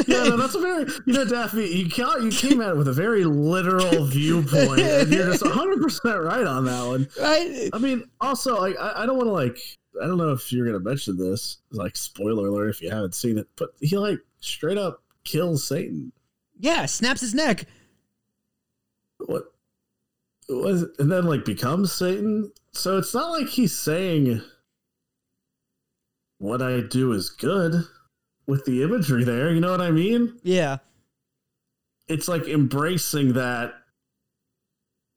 [0.06, 1.66] no, that's a very you know, Daphne.
[1.66, 5.82] You ca- you came at it with a very literal viewpoint, and you're just 100
[5.82, 7.08] percent right on that one.
[7.18, 7.70] Right?
[7.72, 9.58] I mean, also, like, I, I don't want to like,
[10.02, 13.38] I don't know if you're gonna mention this, like, spoiler alert if you haven't seen
[13.38, 16.12] it, but he like straight up kills Satan.
[16.59, 17.64] Yeah, snaps his neck.
[19.18, 19.44] What
[20.48, 22.52] was, and then like becomes Satan.
[22.72, 24.40] So it's not like he's saying
[26.38, 27.85] what I do is good
[28.46, 29.52] with the imagery there.
[29.52, 30.38] You know what I mean?
[30.42, 30.78] Yeah.
[32.09, 33.74] it's like embracing that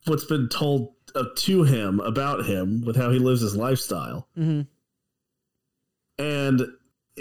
[0.06, 4.62] what's been told uh, to him about him with how he lives his lifestyle hmm
[6.18, 6.62] and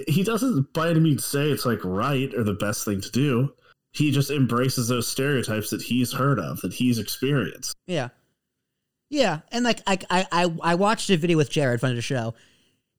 [0.07, 3.53] he doesn't by any means say it's like right or the best thing to do
[3.93, 8.09] he just embraces those stereotypes that he's heard of that he's experienced Yeah.
[9.11, 9.41] Yeah.
[9.51, 12.35] And like I I I watched a video with Jared from the show.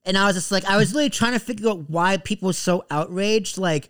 [0.06, 2.54] And I was just like I was really trying to figure out why people were
[2.54, 3.58] so outraged.
[3.60, 3.90] Like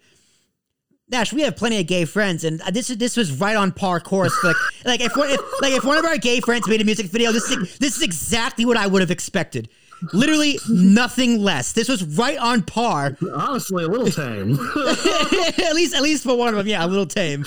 [1.11, 3.99] Nash, we have plenty of gay friends, and this is this was right on par
[3.99, 4.35] course.
[4.43, 7.07] Like, like if, one- if like if one of our gay friends made a music
[7.07, 9.69] video, this is this is exactly what I would have expected.
[10.13, 11.73] Literally nothing less.
[11.73, 13.17] This was right on par.
[13.33, 14.53] honestly a little tame.
[15.65, 17.45] At least at least for one of them yeah a little tame.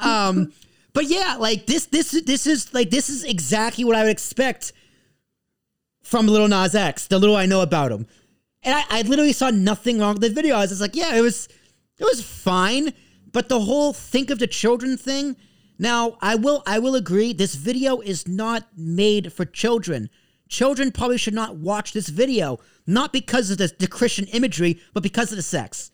[0.00, 0.52] Um
[0.92, 4.72] but yeah like this this this is like this is exactly what i would expect
[6.02, 8.06] from little nas x the little i know about him.
[8.62, 10.56] And i, I literally saw nothing wrong with the video.
[10.56, 11.48] I was just like yeah it was
[11.98, 12.92] it was fine.
[13.32, 15.36] But the whole think of the children thing
[15.78, 20.10] now i will i will agree this video is not made for children
[20.52, 25.02] children probably should not watch this video not because of the, the christian imagery but
[25.02, 25.90] because of the sex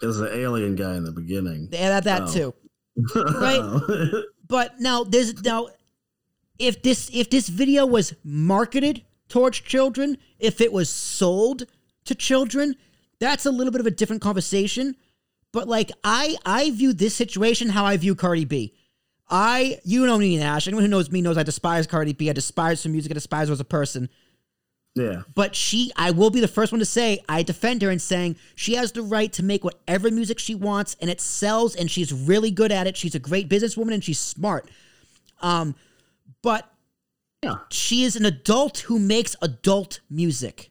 [0.00, 2.32] there's an alien guy in the beginning they add that Oh.
[2.36, 2.54] too.
[3.16, 4.24] Right.
[4.48, 5.68] But now there's now
[6.58, 11.62] if this if this video was marketed towards children, if it was sold
[12.04, 12.74] to children,
[13.18, 14.94] that's a little bit of a different conversation.
[15.52, 18.74] But like I I view this situation how I view Cardi B.
[19.32, 20.68] I you know me, Nash.
[20.68, 22.28] Anyone who knows me knows I despise Cardi B.
[22.28, 23.10] I despise her music.
[23.10, 24.10] I despise her as a person.
[24.94, 25.22] Yeah.
[25.34, 28.36] But she, I will be the first one to say, I defend her in saying
[28.54, 32.12] she has the right to make whatever music she wants and it sells and she's
[32.12, 32.98] really good at it.
[32.98, 34.70] She's a great businesswoman and she's smart.
[35.40, 35.74] Um,
[36.42, 36.70] but
[37.42, 37.56] Yeah.
[37.70, 40.70] she is an adult who makes adult music.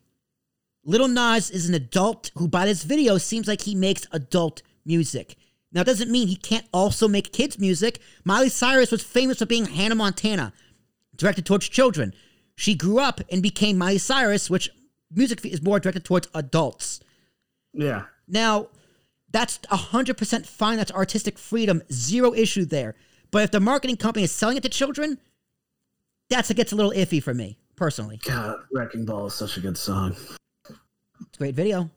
[0.85, 5.35] Little Nas is an adult who, by this video, seems like he makes adult music.
[5.71, 7.99] Now, it doesn't mean he can't also make kids' music.
[8.25, 10.53] Miley Cyrus was famous for being Hannah Montana,
[11.15, 12.13] directed towards children.
[12.55, 14.69] She grew up and became Miley Cyrus, which
[15.13, 16.99] music is more directed towards adults.
[17.73, 18.03] Yeah.
[18.27, 18.67] Now,
[19.31, 20.77] that's 100% fine.
[20.77, 21.81] That's artistic freedom.
[21.91, 22.95] Zero issue there.
[23.31, 25.19] But if the marketing company is selling it to children,
[26.29, 28.19] that's it gets a little iffy for me, personally.
[28.25, 30.15] God, Wrecking Ball is such a good song.
[30.69, 31.89] It's a great video.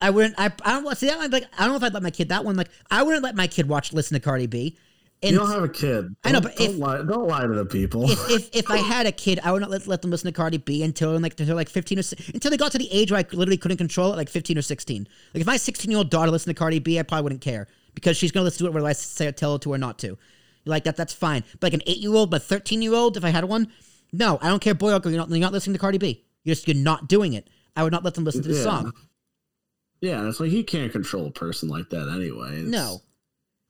[0.00, 0.34] I wouldn't.
[0.38, 1.18] I, I don't see that.
[1.18, 2.56] one, Like I don't know if I'd let my kid that one.
[2.56, 4.76] Like I wouldn't let my kid watch listen to Cardi B.
[5.22, 6.16] And you don't have a kid.
[6.24, 8.10] I know, Don't- but don't if- lie, don't lie to the people.
[8.10, 10.32] if, if if I had a kid, I would not let, let them listen to
[10.32, 13.20] Cardi B until like until like fifteen or until they got to the age where
[13.20, 15.06] I literally couldn't control it, like fifteen or sixteen.
[15.34, 17.66] Like if my sixteen year old daughter listened to Cardi B, I probably wouldn't care
[17.94, 20.16] because she's gonna listen to it whether I say tell her to or not to.
[20.64, 21.44] Like that, that's fine.
[21.58, 23.70] But like an eight year old, but thirteen year old, if I had one,
[24.14, 25.12] no, I don't care, boy or girl.
[25.12, 26.24] You're not, you're not listening to Cardi B.
[26.44, 27.48] You're just you're not doing it.
[27.76, 28.62] I would not let them listen to the Yeah.
[28.62, 28.92] song.
[30.00, 32.60] Yeah, and it's like he can't control a person like that anyway.
[32.60, 33.00] It's, No.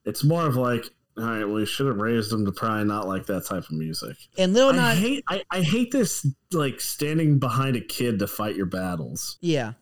[0.04, 3.06] It's more of like, all right, well, you should have raised them to probably not
[3.06, 4.16] like that type of music.
[4.38, 8.56] And Lil I hate I, I hate this like standing behind a kid to fight
[8.56, 9.38] your battles.
[9.40, 9.72] yeah.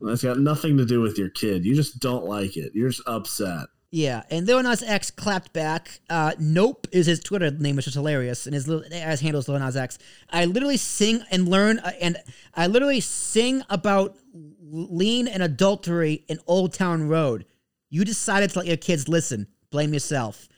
[0.00, 1.64] That's got nothing to do with your kid.
[1.64, 2.70] You just don't like it.
[2.72, 3.66] You're just upset.
[3.90, 6.00] Yeah, and Lil Nas X clapped back.
[6.10, 9.76] Uh, nope is his Twitter name, which is hilarious, and his as handles Lil Nas
[9.76, 9.98] X.
[10.30, 12.18] I literally sing and learn, uh, and
[12.54, 14.16] I literally sing about
[14.60, 17.46] lean and adultery in Old Town Road.
[17.88, 19.46] You decided to let your kids listen.
[19.70, 20.48] Blame yourself.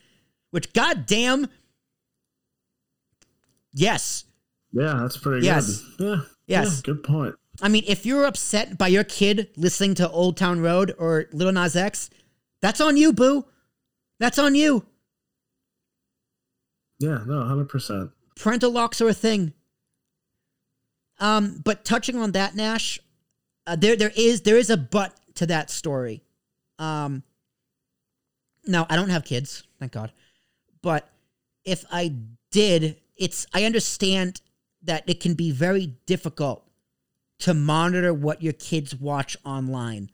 [0.49, 1.47] Which, goddamn,
[3.73, 4.25] yes.
[4.73, 5.79] Yeah, that's pretty Yes.
[5.97, 6.19] good.
[6.19, 6.23] Yeah.
[6.47, 6.75] Yes.
[6.75, 7.35] Yeah, good point.
[7.61, 11.51] I mean, if you're upset by your kid listening to Old Town Road or Lil
[11.53, 12.09] Nas X,
[12.61, 13.45] that's on you, boo.
[14.19, 14.85] That's on you.
[16.99, 18.11] Yeah, no, hundred percent.
[18.35, 19.53] parental locks are a thing.
[21.19, 22.99] Um, but touching on that, Nash,
[23.65, 26.23] uh, there there is there is a but to that story.
[26.79, 27.23] Um,
[28.65, 30.11] now I don't have kids, thank God,
[30.81, 31.09] but
[31.65, 32.13] if I
[32.51, 34.41] did, it's I understand
[34.83, 36.67] that it can be very difficult
[37.39, 40.09] to monitor what your kids watch online.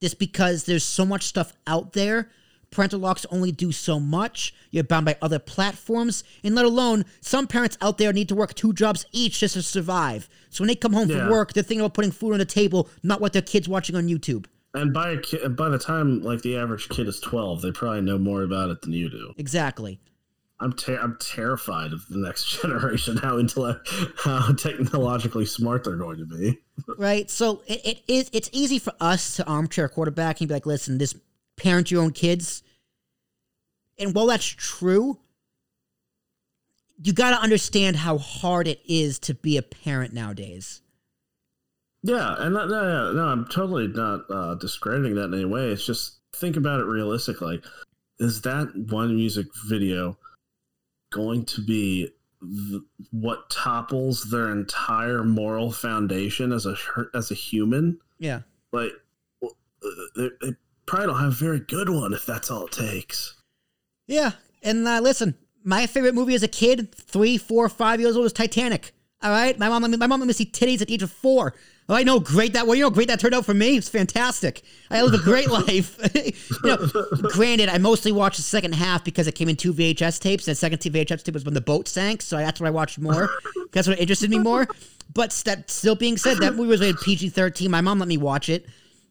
[0.00, 2.30] Just because there's so much stuff out there
[2.70, 4.54] parental locks only do so much.
[4.70, 8.54] You're bound by other platforms, and let alone some parents out there need to work
[8.54, 10.28] two jobs each just to survive.
[10.50, 11.18] So when they come home Yeah.
[11.22, 13.96] from work, they're thinking about putting food on the table, not what their kids watching
[13.96, 14.44] on YouTube.
[14.72, 18.02] And by a kid, by the time like the average kid is twelve, they probably
[18.02, 19.32] know more about it than you do.
[19.36, 19.98] Exactly.
[20.60, 26.18] I'm ter- I'm terrified of the next generation how intellect how technologically smart they're going
[26.18, 26.58] to be.
[26.98, 27.30] right?
[27.30, 30.98] So it, it is it's easy for us to armchair quarterback and be like, listen,
[30.98, 31.14] this
[31.56, 32.62] parent your own kids.
[33.98, 35.18] And while that's true,
[37.02, 40.82] you got to understand how hard it is to be a parent nowadays.
[42.02, 45.68] Yeah, and no, no, no, no I'm totally not uh, discrediting that in any way.
[45.68, 47.60] It's just think about it realistically.
[48.18, 50.16] Is that one music video
[51.10, 56.76] going to be th- what topples their entire moral foundation as a
[57.14, 57.98] as a human?
[58.18, 58.40] Yeah.
[58.72, 58.92] Like,
[59.40, 62.72] well, uh, they, they probably don't have a very good one if that's all it
[62.72, 63.34] takes.
[64.06, 64.32] Yeah.
[64.62, 68.32] And uh, listen, my favorite movie as a kid, three, four, five years old, was
[68.32, 68.92] Titanic.
[69.22, 69.58] All right.
[69.58, 71.54] My mom, my mom let me see titties at the age of four.
[71.90, 72.68] Oh, I know, great that.
[72.68, 73.76] Well, you know, great that turned out for me.
[73.76, 74.62] It's fantastic.
[74.92, 75.98] I live a great life.
[76.14, 76.76] you know,
[77.32, 80.46] granted, I mostly watched the second half because it came in two VHS tapes.
[80.46, 83.00] And the second VHS tape was when the boat sank, so that's what I watched
[83.00, 83.28] more.
[83.72, 84.68] that's what interested me more.
[85.12, 87.72] But that still being said, that movie was rated PG thirteen.
[87.72, 88.66] My mom let me watch it.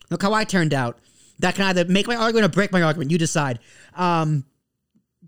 [0.09, 0.99] Look how I turned out.
[1.39, 3.11] That can either make my argument or break my argument.
[3.11, 3.59] You decide.
[3.95, 4.45] Um,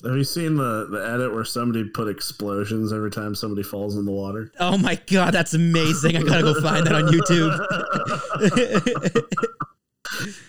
[0.03, 4.05] Have you seen the, the edit where somebody put explosions every time somebody falls in
[4.05, 4.51] the water?
[4.59, 6.17] Oh my god, that's amazing!
[6.17, 7.55] I gotta go find that on YouTube.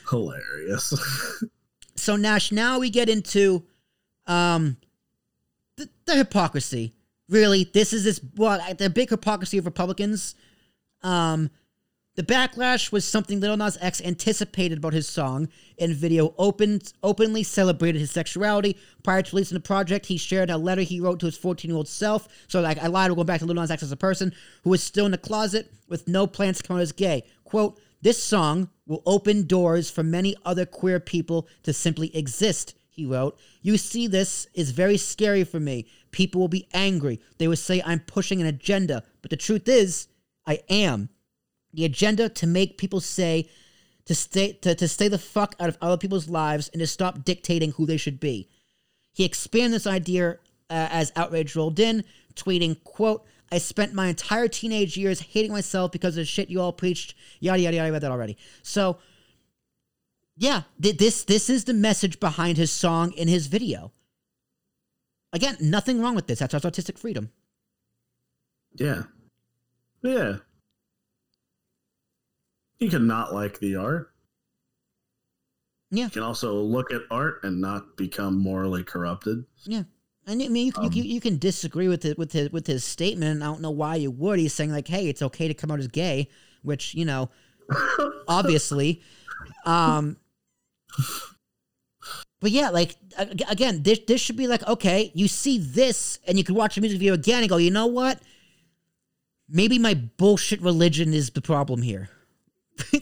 [0.11, 0.95] Hilarious.
[1.97, 3.65] so Nash, now we get into
[4.27, 4.77] um
[5.77, 6.95] the, the hypocrisy.
[7.29, 10.35] Really, this is this well, the big hypocrisy of Republicans.
[11.03, 11.51] Um,
[12.15, 15.49] the backlash was something Little Nas X anticipated about his song
[15.79, 16.35] and video.
[16.37, 20.07] Openly celebrated his sexuality prior to releasing the project.
[20.07, 22.29] He shared a letter he wrote to his 14-year-old self.
[22.49, 23.11] So, like, I lied.
[23.11, 25.19] We're going back to Little Nas X as a person who was still in the
[25.19, 27.25] closet with no plans to come out as gay.
[27.45, 33.07] Quote: This song will open doors for many other queer people to simply exist he
[33.07, 33.39] wrote.
[33.63, 35.87] You see, this is very scary for me.
[36.11, 37.21] People will be angry.
[37.39, 39.03] They will say I'm pushing an agenda.
[39.23, 40.09] But the truth is,
[40.47, 41.09] I am.
[41.73, 43.49] The agenda to make people say,
[44.07, 47.25] to stay, to, to stay the fuck out of other people's lives and to stop
[47.25, 48.49] dictating who they should be.
[49.13, 50.39] He expanded this idea
[50.71, 52.05] uh, as outrage rolled in,
[52.35, 56.61] tweeting, quote, I spent my entire teenage years hating myself because of the shit you
[56.61, 57.15] all preached.
[57.39, 57.89] Yada yada yada.
[57.89, 58.39] I read that already.
[58.63, 58.97] So,
[60.39, 63.93] yeah, th- this this is the message behind his song in his video.
[65.35, 66.39] Again, nothing wrong with this.
[66.39, 67.31] That's artistic freedom.
[68.75, 69.03] Yeah.
[70.03, 70.37] Yeah.
[72.83, 74.13] You can not like the art.
[75.91, 76.05] Yeah.
[76.05, 79.45] You can also look at art and not become morally corrupted.
[79.65, 79.85] Yeah.
[80.27, 82.85] And I mean, you, Um, you, you can disagree with it with his with his
[82.85, 83.33] statement.
[83.33, 84.39] and I don't know why you would.
[84.39, 86.29] He's saying like, "Hey, it's okay to come out as gay,"
[86.63, 87.31] which you know,
[88.29, 89.03] obviously.
[89.67, 90.17] Um,
[92.41, 92.97] but yeah, like
[93.49, 96.81] again, this this should be like, okay, you see this, and you can watch the
[96.81, 98.21] music video again and go, you know what?
[99.49, 102.09] Maybe my bullshit religion is the problem here.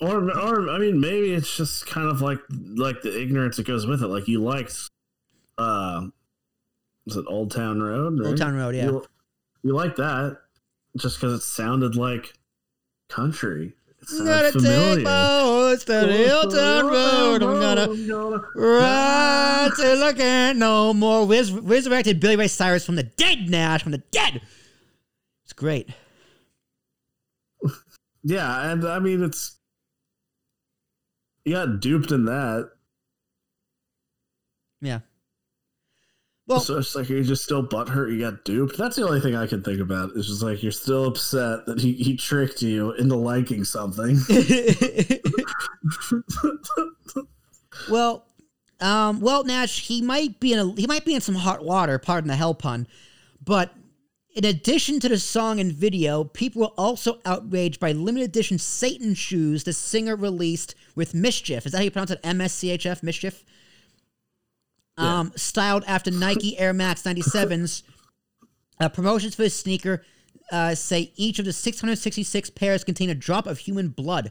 [0.00, 3.86] Or, or I mean, maybe it's just kind of like like the ignorance that goes
[3.86, 4.06] with it.
[4.06, 4.88] Like you liked,
[5.58, 6.06] uh,
[7.04, 8.18] was it Old Town Road?
[8.24, 8.38] Old?
[8.38, 8.86] Town Road, yeah.
[8.86, 9.04] You,
[9.62, 10.38] you like that
[10.96, 12.32] just because it sounded like
[13.10, 13.74] country.
[14.04, 14.62] Sounded Gonna take
[15.80, 17.42] to the Hilltown Road.
[17.42, 21.26] I'm gonna ride till I can't no more.
[21.26, 24.40] Res- resurrected Billy Ray Cyrus from the dead, Nash from the dead.
[25.44, 25.90] It's great.
[28.22, 29.56] Yeah, and I mean it's
[31.44, 32.70] you got duped in that.
[34.80, 35.00] Yeah.
[36.46, 38.12] Well, so it's like you're just still butthurt.
[38.12, 38.76] You got duped.
[38.76, 40.10] That's the only thing I can think about.
[40.16, 44.18] It's just like you're still upset that he, he tricked you into liking something.
[47.90, 48.26] well,
[48.80, 51.98] um, well, Nash, he might be in a he might be in some hot water.
[51.98, 52.88] Pardon the hell pun,
[53.44, 53.72] but
[54.34, 59.14] in addition to the song and video, people were also outraged by limited edition Satan
[59.14, 61.66] shoes the singer released with Mischief.
[61.66, 62.20] Is that how you pronounce it?
[62.22, 63.44] M S C H F Mischief.
[64.96, 67.82] Um, styled after Nike Air Max 97s.
[68.78, 70.04] Uh, promotions for the sneaker
[70.52, 74.30] uh, say each of the 666 pairs contain a drop of human blood.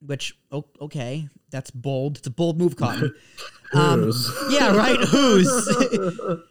[0.00, 2.18] Which, okay, that's bold.
[2.18, 3.14] It's a bold move, Cotton.
[3.74, 4.10] Um,
[4.48, 4.98] yeah, right.
[4.98, 5.46] Who's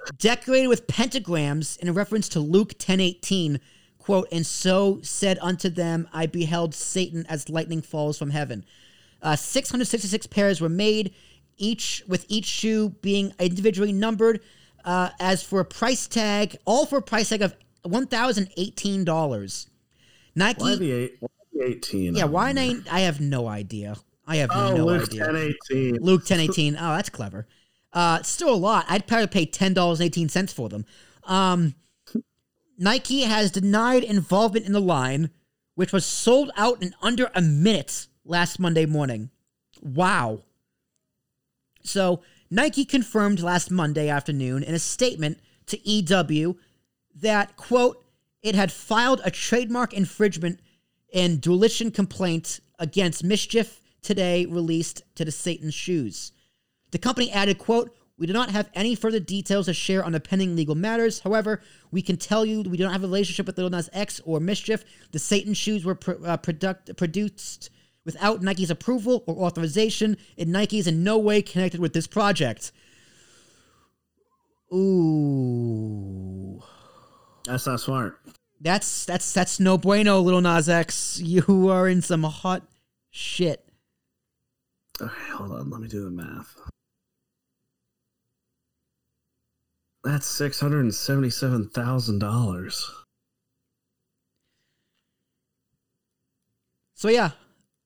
[0.19, 3.59] decorated with pentagrams in a reference to Luke ten eighteen,
[3.97, 8.63] quote, and so said unto them, I beheld Satan as lightning falls from heaven.
[9.21, 11.13] Uh, 666 pairs were made,
[11.57, 14.41] each with each shoe being individually numbered.
[14.85, 19.03] Uh, as for a price tag, all for a price tag of one thousand eighteen
[19.03, 19.71] dollars.
[20.35, 21.19] Nike, Why the eight?
[21.51, 22.15] Why the eighteen?
[22.15, 22.85] yeah, why nine?
[22.91, 23.95] I have no idea.
[24.25, 25.25] I have Oh, no Luke idea.
[25.25, 25.97] ten eighteen.
[26.01, 26.75] Luke ten eighteen.
[26.75, 27.47] Oh, that's clever.
[27.93, 28.85] Uh, still a lot.
[28.89, 30.85] I'd probably pay ten dollars eighteen cents for them.
[31.23, 31.75] Um,
[32.77, 35.31] Nike has denied involvement in the line,
[35.75, 39.29] which was sold out in under a minute last Monday morning.
[39.81, 40.41] Wow.
[41.83, 46.57] So Nike confirmed last Monday afternoon in a statement to EW
[47.15, 48.03] that quote
[48.43, 50.59] it had filed a trademark infringement
[51.17, 56.31] and dilution complaint against Mischief today released to the Satan shoes.
[56.91, 60.19] The company added, quote, we do not have any further details to share on the
[60.19, 61.19] pending legal matters.
[61.19, 64.21] However, we can tell you we do not have a relationship with Lil Nas X
[64.25, 64.83] or Mischief.
[65.11, 67.71] The Satan shoes were uh, product- produced
[68.05, 72.71] without Nike's approval or authorization, and Nike is in no way connected with this project.
[74.73, 76.61] Ooh.
[77.45, 78.19] That's not smart.
[78.59, 81.19] That's that's that's no bueno, little Nas X.
[81.19, 82.63] You are in some hot
[83.11, 83.63] shit.
[84.99, 85.69] Okay, hold on.
[85.69, 86.55] Let me do the math.
[90.03, 92.89] That's six hundred and seventy-seven thousand dollars.
[96.95, 97.31] So yeah,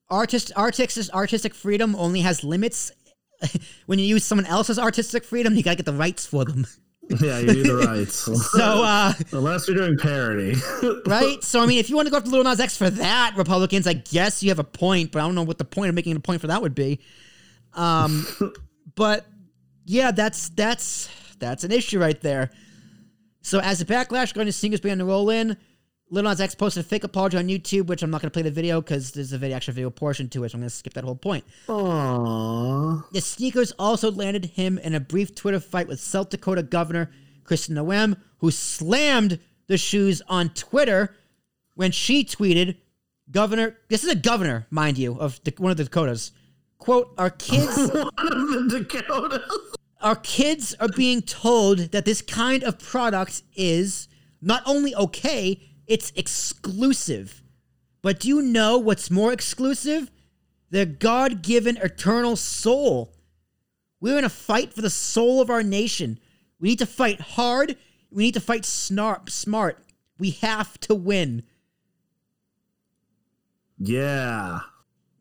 [0.10, 2.94] artist artistic artistic freedom only has limits.
[3.88, 6.66] when you use someone else's artistic freedom, you gotta get the rights for them.
[7.10, 8.30] Yeah, you need the rights.
[8.52, 10.56] So uh unless you're doing parody,
[11.06, 11.44] right?
[11.44, 13.88] So I mean, if you want to go after Little Nas X for that, Republicans,
[13.88, 16.16] I guess you have a point, but I don't know what the point of making
[16.16, 17.00] a point for that would be.
[17.74, 18.26] Um,
[18.96, 19.26] but
[19.86, 21.10] yeah, that's that's
[21.40, 22.52] that's an issue right there.
[23.42, 25.58] So as a backlash going to singers began to roll in,
[26.14, 28.42] Little Nas X posted a fake apology on YouTube, which I'm not going to play
[28.42, 30.52] the video because there's a video, actual video portion to it.
[30.52, 31.46] So I'm going to skip that whole point.
[31.68, 33.10] Aww.
[33.12, 37.10] The sneakers also landed him in a brief Twitter fight with South Dakota Governor
[37.46, 41.16] Kristen Noem, who slammed the shoes on Twitter
[41.76, 42.76] when she tweeted,
[43.32, 46.34] "Governor, this is a governor, mind you, of the, one of the Dakotas.
[46.78, 49.50] quote, our kids One of the Dakotas.
[50.02, 54.10] our kids are being told that this kind of product is
[54.42, 57.44] not only okay, it's exclusive.
[58.02, 60.10] But do you know what's more exclusive?
[60.70, 63.14] The God given eternal soul.
[64.00, 66.20] We're in a fight for the soul of our nation.
[66.60, 67.78] We need to fight hard.
[68.12, 69.78] We need to fight snarp, smart.
[70.18, 71.44] We have to win.
[73.78, 74.60] Yeah.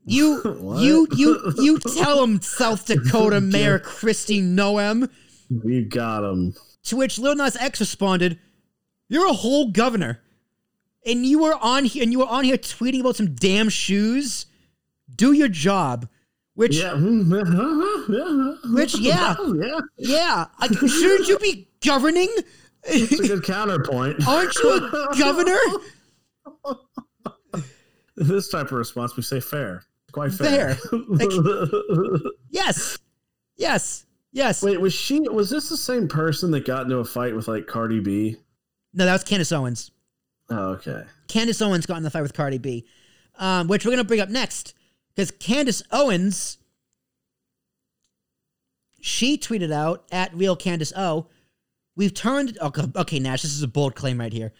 [0.04, 0.42] You,
[0.78, 5.11] you, you, you tell him South Dakota Mayor Kristi Noem.
[5.48, 6.54] You got him.
[6.84, 8.38] To which Lil Nas X responded,
[9.08, 10.22] "You're a whole governor,
[11.07, 14.46] and you were on here and you were on here tweeting about some damn shoes.
[15.14, 16.09] Do your job."
[16.55, 16.94] Which, Yeah.
[18.74, 19.34] Which, yeah.
[19.38, 19.80] Oh, yeah.
[19.96, 22.28] yeah, I, shouldn't you be governing?
[22.84, 24.26] It's a good counterpoint.
[24.28, 25.59] Aren't you a governor?
[28.16, 29.84] this type of response, we say fair.
[30.12, 30.76] Quite fair.
[32.51, 32.98] Yes,
[33.57, 34.62] yes, yes.
[34.62, 35.20] Wait, was she?
[35.28, 38.36] Was this the same person that got into a fight with like Cardi B?
[38.92, 39.92] No, that was Candace Owens.
[40.51, 41.05] Oh, okay.
[41.28, 42.84] Candace Owens got in the fight with Cardi B,
[43.38, 44.74] um, which we're gonna bring up next
[45.14, 46.59] because Candace Owens,
[49.01, 51.28] she tweeted out at real Candace O,
[51.96, 54.53] we've turned okay, okay Nash, this is a bold claim right here.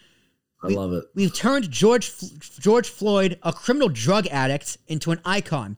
[0.63, 1.05] I love it.
[1.15, 2.11] We've turned George
[2.59, 5.75] George Floyd, a criminal drug addict, into an icon.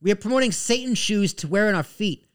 [0.00, 2.26] We are promoting Satan shoes to wear on our feet.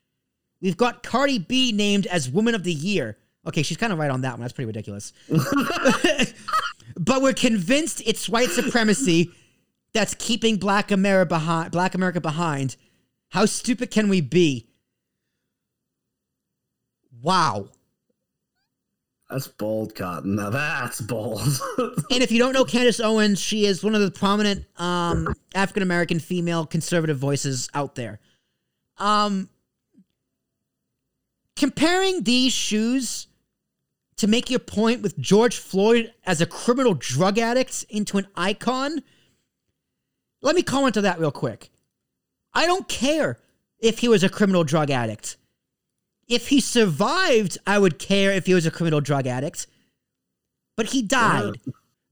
[0.61, 3.17] We've got Cardi B named as Woman of the Year.
[3.45, 4.41] Okay, she's kind of right on that one.
[4.41, 5.11] That's pretty ridiculous.
[6.95, 9.31] but we're convinced it's white supremacy
[9.93, 11.71] that's keeping Black America behind.
[11.71, 12.75] Black America behind.
[13.29, 14.67] How stupid can we be?
[17.21, 17.69] Wow.
[19.29, 20.35] That's bold, Cotton.
[20.35, 21.41] Now that's bold.
[22.11, 25.81] And if you don't know Candace Owens, she is one of the prominent um, African
[25.81, 28.19] American female conservative voices out there.
[28.97, 29.49] Um,
[31.55, 33.27] comparing these shoes
[34.17, 39.01] to make your point with George Floyd as a criminal drug addict into an icon,
[40.41, 41.71] let me comment on that real quick.
[42.53, 43.39] I don't care
[43.79, 45.37] if he was a criminal drug addict.
[46.27, 49.67] If he survived, I would care if he was a criminal drug addict.
[50.77, 51.59] But he died.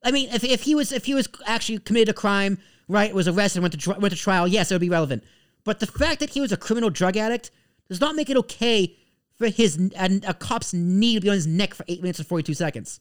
[0.04, 3.28] I mean, if, if he was if he was actually committed a crime, right, was
[3.28, 5.24] arrested, went to went to trial, yes, it would be relevant.
[5.64, 7.52] But the fact that he was a criminal drug addict
[7.88, 8.98] does not make it okay
[9.42, 12.28] for his a, a cop's knee to be on his neck for eight minutes and
[12.28, 13.00] forty two seconds.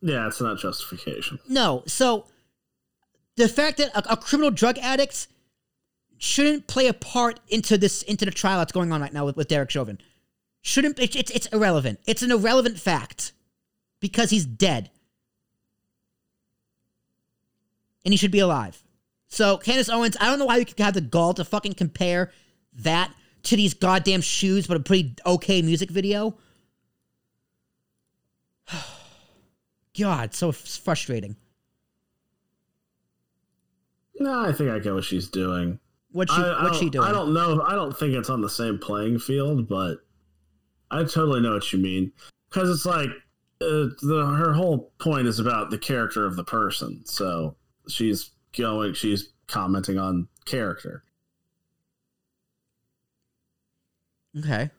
[0.00, 1.38] yeah, it's not justification.
[1.48, 2.26] No, so
[3.36, 5.28] the fact that a, a criminal drug addict
[6.18, 9.36] shouldn't play a part into this into the trial that's going on right now with,
[9.36, 9.98] with Derek Chauvin.
[10.62, 12.00] Shouldn't it, it's it's irrelevant.
[12.06, 13.32] It's an irrelevant fact
[14.00, 14.90] because he's dead
[18.04, 18.82] and he should be alive.
[19.28, 22.32] So Candace Owens, I don't know why you could have the gall to fucking compare
[22.74, 23.12] that
[23.44, 26.36] to these goddamn shoes, but a pretty okay music video.
[29.98, 31.36] God, so frustrating.
[34.18, 35.78] No, I think I get what she's doing.
[36.12, 37.06] What she I, she doing?
[37.06, 37.62] I don't know.
[37.62, 39.98] I don't think it's on the same playing field, but
[40.90, 42.12] I totally know what you mean.
[42.48, 43.08] Because it's like
[43.62, 47.02] uh, the her whole point is about the character of the person.
[47.06, 47.56] So
[47.88, 48.94] she's going.
[48.94, 51.02] She's commenting on character.
[54.38, 54.70] Okay.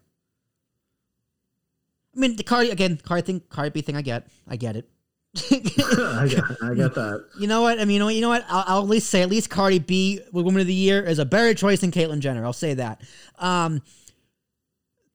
[2.15, 3.95] I mean, the Cardi again, Cardi thing, Cardi B thing.
[3.95, 4.87] I get, I get it.
[5.51, 7.25] I get, I get that.
[7.39, 7.79] you know what?
[7.79, 8.45] I mean, you know, what- you know what?
[8.47, 11.17] I'll, I'll at least say, at least Cardi B, with Woman of the Year, is
[11.17, 12.45] a better choice than Caitlyn Jenner.
[12.45, 13.01] I'll say that.
[13.39, 13.81] Um,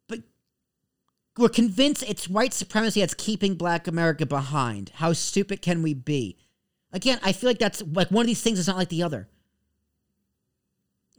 [0.08, 0.20] but
[1.36, 4.90] we're convinced it's white supremacy that's keeping Black America behind.
[4.96, 6.36] How stupid can we be?
[6.92, 9.28] Again, I feel like that's like one of these things is not like the other.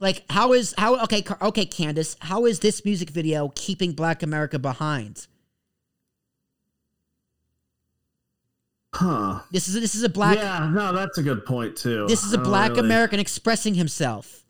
[0.00, 2.16] Like, how is how okay okay Candace?
[2.20, 5.26] How is this music video keeping Black America behind?
[8.94, 9.40] Huh.
[9.52, 12.06] This is this is a black yeah, no, that's a good point too.
[12.08, 14.44] This is a oh, black really- American expressing himself.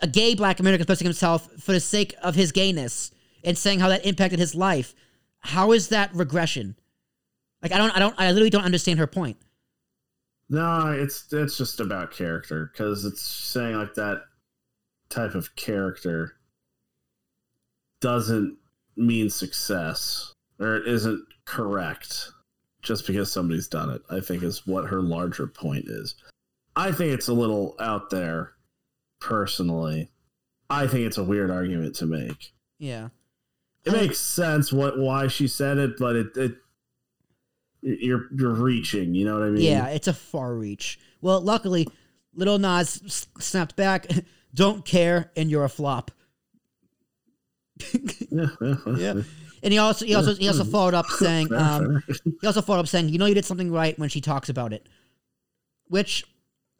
[0.00, 3.10] A gay black American expressing himself for the sake of his gayness
[3.42, 4.94] and saying how that impacted his life.
[5.40, 6.76] How is that regression?
[7.60, 9.36] Like I don't I don't I literally don't understand her point.
[10.50, 14.22] No, it's it's just about character because it's saying like that
[15.10, 16.36] type of character
[18.00, 18.56] doesn't
[18.96, 22.30] mean success or it isn't correct
[22.82, 24.02] just because somebody's done it.
[24.10, 26.14] I think is what her larger point is.
[26.76, 28.52] I think it's a little out there
[29.20, 30.10] personally.
[30.70, 32.52] I think it's a weird argument to make.
[32.78, 33.08] Yeah.
[33.84, 36.56] It makes sense what why she said it, but it, it
[37.82, 39.62] you're you're reaching, you know what I mean?
[39.62, 40.98] Yeah, it's a far reach.
[41.20, 41.88] Well, luckily,
[42.34, 44.06] Little Nas snapped back,
[44.54, 46.10] "Don't care, and you're a flop."
[48.30, 48.46] Yeah,
[48.96, 49.22] yeah.
[49.62, 52.02] And he also he also he also followed up saying um,
[52.40, 54.72] he also followed up saying you know you did something right when she talks about
[54.72, 54.88] it,
[55.88, 56.24] which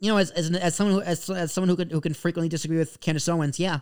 [0.01, 2.49] you know as as, as someone who as, as someone who can who can frequently
[2.49, 3.80] disagree with Candace Owens, yeah,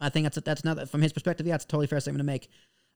[0.00, 1.46] I think that's a, that's not from his perspective.
[1.46, 2.48] Yeah, it's a totally fair statement to make.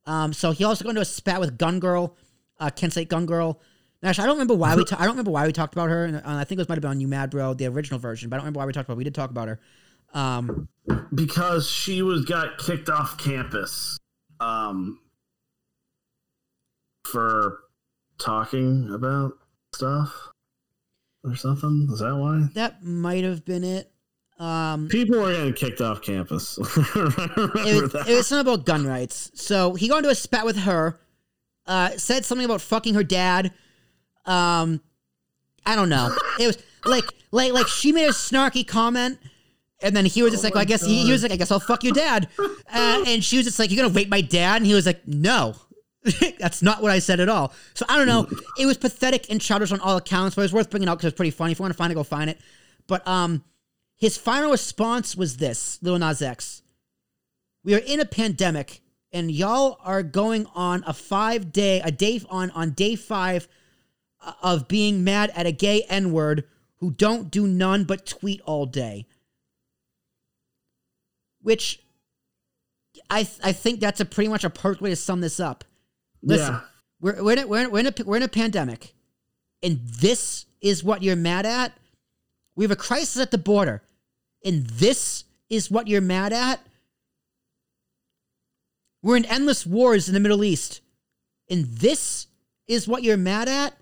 [0.05, 2.17] Um, so he also got into a spat with Gun Girl,
[2.63, 3.61] uh, Kent State Gun Girl.
[4.05, 6.05] Actually, I don't remember why we ta- I don't remember why we talked about her.
[6.07, 8.01] And, uh, I think it was might have been on You Mad Bro, the original
[8.01, 8.95] version, but I don't remember why we talked about.
[8.95, 8.99] Her.
[8.99, 9.61] We did talk about her.
[10.15, 10.69] Um,
[11.15, 13.99] because she was got kicked off campus
[14.41, 14.99] um
[17.07, 17.61] for
[18.19, 19.33] talking about
[19.75, 20.31] stuff
[21.25, 23.91] or something is that why that might have been it.
[24.39, 29.31] Um, people were getting kicked off campus it was, it was something about gun rights.
[29.35, 30.99] So he got into a spat with her,
[31.67, 33.53] uh, said something about fucking her dad.
[34.25, 34.81] Um,
[35.65, 36.15] I don't know.
[36.41, 39.19] It was like like like she made a snarky comment,
[39.81, 41.51] and then he was just like, well, I guess he, he was like, I guess
[41.51, 44.57] I'll fuck your dad, uh, and she was just like, you're gonna rape my dad,
[44.57, 45.55] and he was like, no.
[46.41, 47.53] That's not what I said at all.
[47.75, 48.27] So I don't know.
[48.59, 51.11] It was pathetic and childish on all accounts, but it was worth bringing out because
[51.11, 51.53] it's pretty funny.
[51.53, 52.41] If you want to find it, go find it.
[52.89, 53.45] But um,
[53.99, 56.63] his final response was this: Lil Nas X.
[57.63, 58.82] We are in a pandemic,
[59.13, 63.49] and y'all are going on a five day, a day on on day five
[64.21, 66.45] uh, of being mad at a gay N word
[66.77, 69.07] who don't do none but tweet all day.
[71.41, 71.83] Which
[73.11, 75.65] I th- I think that's a pretty much a perfect way to sum this up.
[76.23, 76.61] Listen, yeah
[77.03, 78.95] we're we're in a, we're in, we're in a we're in a pandemic,
[79.63, 81.77] and this is what you're mad at.
[82.55, 83.83] We have a crisis at the border,
[84.45, 86.61] and this is what you're mad at.
[89.03, 90.81] We're in endless wars in the Middle East,
[91.51, 92.29] and this
[92.69, 93.75] is what you're mad at.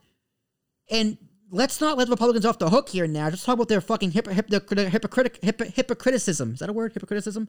[0.90, 1.18] And
[1.50, 3.30] let's not let Republicans off the hook here now.
[3.30, 6.54] Just talk about their fucking hip, hip, hypocritic hip, hypocriticism.
[6.54, 6.92] Is that a word?
[6.92, 7.48] Hypocriticism?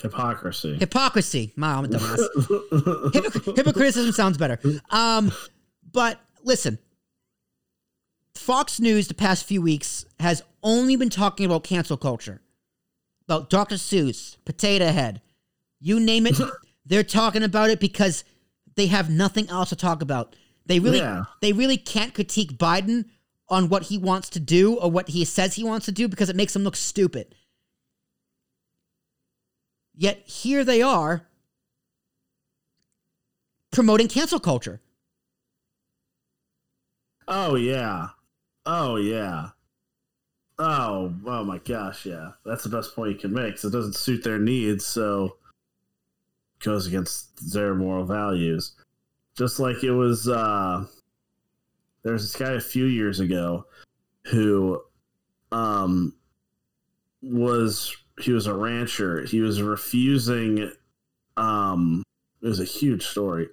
[0.00, 1.52] hypocrisy Hypocrisy.
[1.56, 2.18] Wow, I'm a dumbass.
[3.12, 4.58] Hypocr- hypocriticism sounds better.
[4.90, 5.32] Um,
[5.92, 6.78] but listen,
[8.34, 12.40] Fox News the past few weeks has only been talking about cancel culture,
[13.26, 13.76] about Dr.
[13.76, 15.20] Seuss, Potato Head,
[15.80, 16.38] you name it.
[16.86, 18.24] they're talking about it because
[18.76, 20.34] they have nothing else to talk about.
[20.66, 21.24] They really, Yeah.
[21.40, 23.06] they really can't critique Biden
[23.48, 26.28] on what he wants to do or what he says he wants to do because
[26.28, 27.34] it makes him look stupid.
[29.94, 31.26] Yet here they are
[33.72, 34.80] promoting cancel culture.
[37.30, 38.08] oh yeah
[38.64, 39.50] oh yeah
[40.58, 43.94] oh oh my gosh yeah that's the best point you can make 'cause it doesn't
[43.96, 45.36] suit their needs so
[46.62, 48.74] goes against their moral values.
[49.36, 50.84] Just like it was uh
[52.02, 53.66] there's this guy a few years ago
[54.24, 54.80] who
[55.52, 56.14] um
[57.22, 59.24] was he was a rancher.
[59.24, 60.72] He was refusing
[61.36, 62.02] um
[62.42, 63.48] it was a huge story.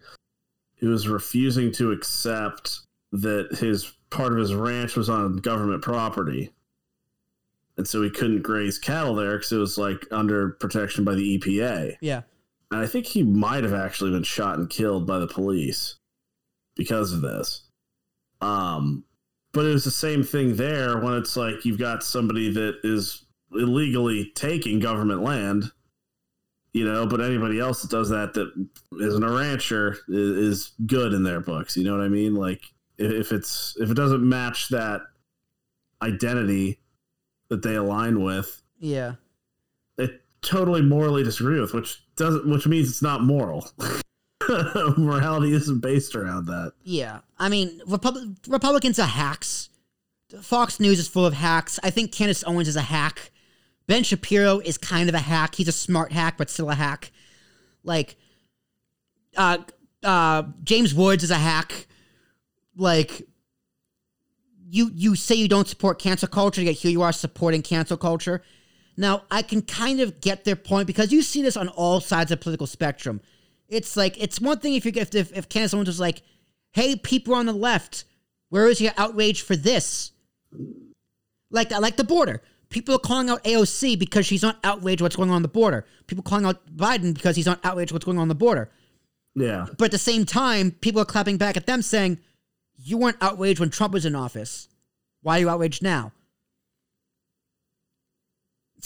[0.75, 2.81] He was refusing to accept
[3.11, 6.51] that his part of his ranch was on government property.
[7.77, 11.37] And so he couldn't graze cattle there because it was like under protection by the
[11.37, 12.21] epa Yeah.
[12.71, 15.95] And I think he might have actually been shot and killed by the police
[16.75, 17.63] because of this.
[18.41, 19.03] Um,
[19.53, 23.25] but it was the same thing there when it's like you've got somebody that is
[23.53, 25.71] illegally taking government land,
[26.73, 28.51] you know, but anybody else that does that that
[28.99, 31.77] isn't a rancher is, is good in their books.
[31.77, 32.35] You know what I mean?
[32.35, 32.65] Like
[32.97, 35.01] if if it's if it doesn't match that
[36.01, 36.79] identity
[37.49, 39.15] that they align with, Yeah.
[40.45, 43.69] Totally morally disagree with, which doesn't, which means it's not moral.
[44.97, 46.73] Morality isn't based around that.
[46.83, 47.19] Yeah.
[47.37, 49.69] I mean, Repub- Republicans are hacks.
[50.41, 51.79] Fox News is full of hacks.
[51.83, 53.31] I think Candace Owens is a hack.
[53.87, 55.55] Ben Shapiro is kind of a hack.
[55.55, 57.11] He's a smart hack, but still a hack.
[57.83, 58.15] Like,
[59.37, 59.59] uh,
[60.03, 61.87] uh, James Woods is a hack.
[62.75, 63.27] Like,
[64.67, 68.41] you you say you don't support cancel culture, yet here you are supporting cancel culture.
[68.97, 72.31] Now, I can kind of get their point because you see this on all sides
[72.31, 73.21] of the political spectrum.
[73.67, 76.21] It's like it's one thing if you if if, if Candace Owens was like,
[76.71, 78.05] "Hey, people on the left,
[78.49, 80.11] where is your outrage for this?"
[81.51, 82.41] Like like the border.
[82.69, 85.85] People are calling out AOC because she's not outraged what's going on, on the border.
[86.07, 88.69] People calling out Biden because he's not outraged what's going on, on the border.
[89.35, 89.67] Yeah.
[89.77, 92.19] But at the same time, people are clapping back at them saying,
[92.77, 94.67] "You weren't outraged when Trump was in office.
[95.21, 96.11] Why are you outraged now?"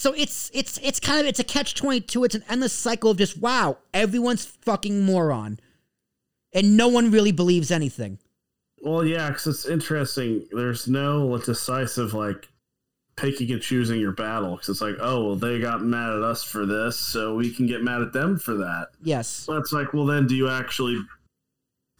[0.00, 2.24] So it's it's it's kind of it's a catch twenty two.
[2.24, 5.60] It's an endless cycle of just wow, everyone's fucking moron,
[6.54, 8.18] and no one really believes anything.
[8.80, 10.46] Well, yeah, because it's interesting.
[10.52, 12.48] There's no decisive like
[13.18, 16.42] picking and choosing your battle because it's like, oh, well, they got mad at us
[16.42, 18.86] for this, so we can get mad at them for that.
[19.02, 19.28] Yes.
[19.28, 20.98] So it's like, well, then do you actually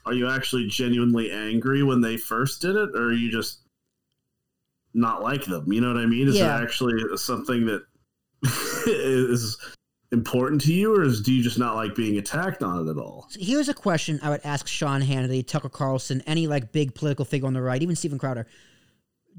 [0.07, 3.59] are you actually genuinely angry when they first did it, or are you just
[4.95, 5.71] not like them?
[5.71, 6.29] You know what I mean?
[6.29, 6.59] Is Yeah.
[6.59, 7.85] it actually something that
[9.33, 9.57] is
[10.13, 12.97] important to you, or is, do you just not like being attacked on it at
[12.97, 13.27] all?
[13.31, 17.25] So here's a question I would ask Sean Hannity, Tucker Carlson, any like big political
[17.25, 18.47] figure on the right, even Steven Crowder.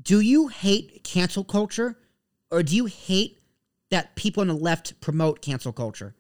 [0.02, 1.98] Do you hate cancel culture,
[2.50, 3.40] or do you hate
[3.90, 6.16] that people on the left promote cancel culture?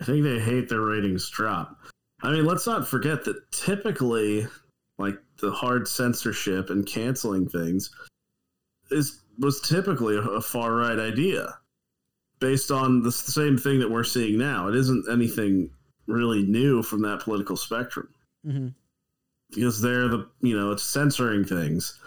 [0.00, 1.76] I think they hate their ratings drop.
[2.22, 4.46] I mean, let's not forget that typically,
[4.98, 7.90] like the hard censorship and canceling things,
[8.90, 11.58] is was typically a, a far right idea,
[12.38, 14.68] based on the same thing that we're seeing now.
[14.68, 15.70] It isn't anything
[16.06, 18.08] really new from that political spectrum
[18.46, 18.68] Mm-hmm.
[19.50, 21.98] because they're the you know it's censoring things,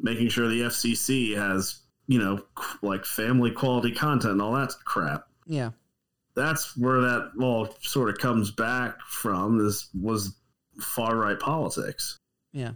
[0.00, 2.42] making sure the FCC has you know
[2.82, 5.70] like family quality content and all that crap Yeah.
[6.34, 10.34] that's where that all sort of comes back from This was
[10.80, 12.16] far right politics.
[12.52, 12.72] Yeah.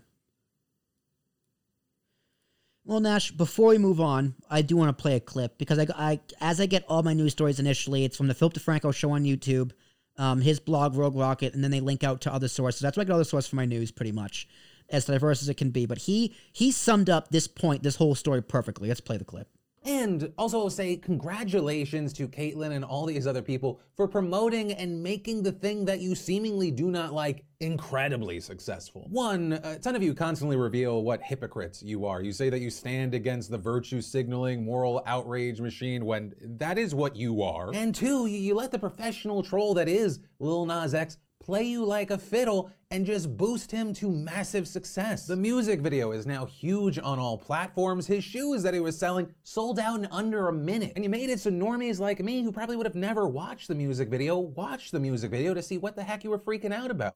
[2.86, 5.86] Well, Nash, before we move on, I do want to play a clip because I,
[5.96, 9.10] I, as I get all my news stories initially, it's from the Philip DeFranco show
[9.10, 9.72] on YouTube,
[10.18, 12.80] um, his blog Rogue Rocket, and then they link out to other sources.
[12.80, 14.46] That's where I get all the sources for my news, pretty much,
[14.88, 15.84] as diverse as it can be.
[15.84, 18.86] But he he summed up this point, this whole story perfectly.
[18.86, 19.48] Let's play the clip.
[19.86, 25.44] And also say congratulations to Caitlyn and all these other people for promoting and making
[25.44, 29.06] the thing that you seemingly do not like incredibly successful.
[29.10, 32.20] One, uh, a ton of you constantly reveal what hypocrites you are.
[32.20, 36.94] You say that you stand against the virtue signaling moral outrage machine when that is
[36.94, 37.72] what you are.
[37.72, 41.16] And two, you let the professional troll that is Lil Nas X
[41.46, 45.28] play you like a fiddle and just boost him to massive success.
[45.28, 48.04] The music video is now huge on all platforms.
[48.08, 50.92] His shoes that he was selling sold out in under a minute.
[50.96, 53.76] And you made it so normies like me, who probably would have never watched the
[53.76, 56.90] music video, watch the music video to see what the heck you were freaking out
[56.90, 57.14] about.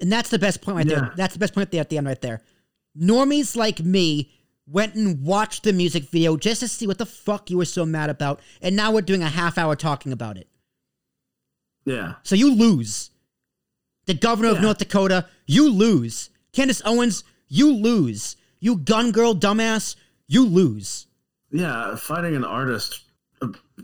[0.00, 0.94] And that's the best point right Yeah.
[1.00, 1.12] there.
[1.16, 2.40] That's the best point at the end right there.
[2.98, 4.32] Normies like me
[4.66, 7.84] went and watched the music video just to see what the fuck you were so
[7.84, 10.48] mad about, and now we're doing a half hour talking about it.
[11.84, 13.10] Yeah, So you lose.
[14.10, 16.30] The governor of North Dakota, you lose.
[16.52, 18.34] Candace Owens, you lose.
[18.58, 19.94] You gun girl dumbass,
[20.26, 21.06] you lose.
[21.52, 21.94] yeah.
[21.94, 23.02] Fighting an artist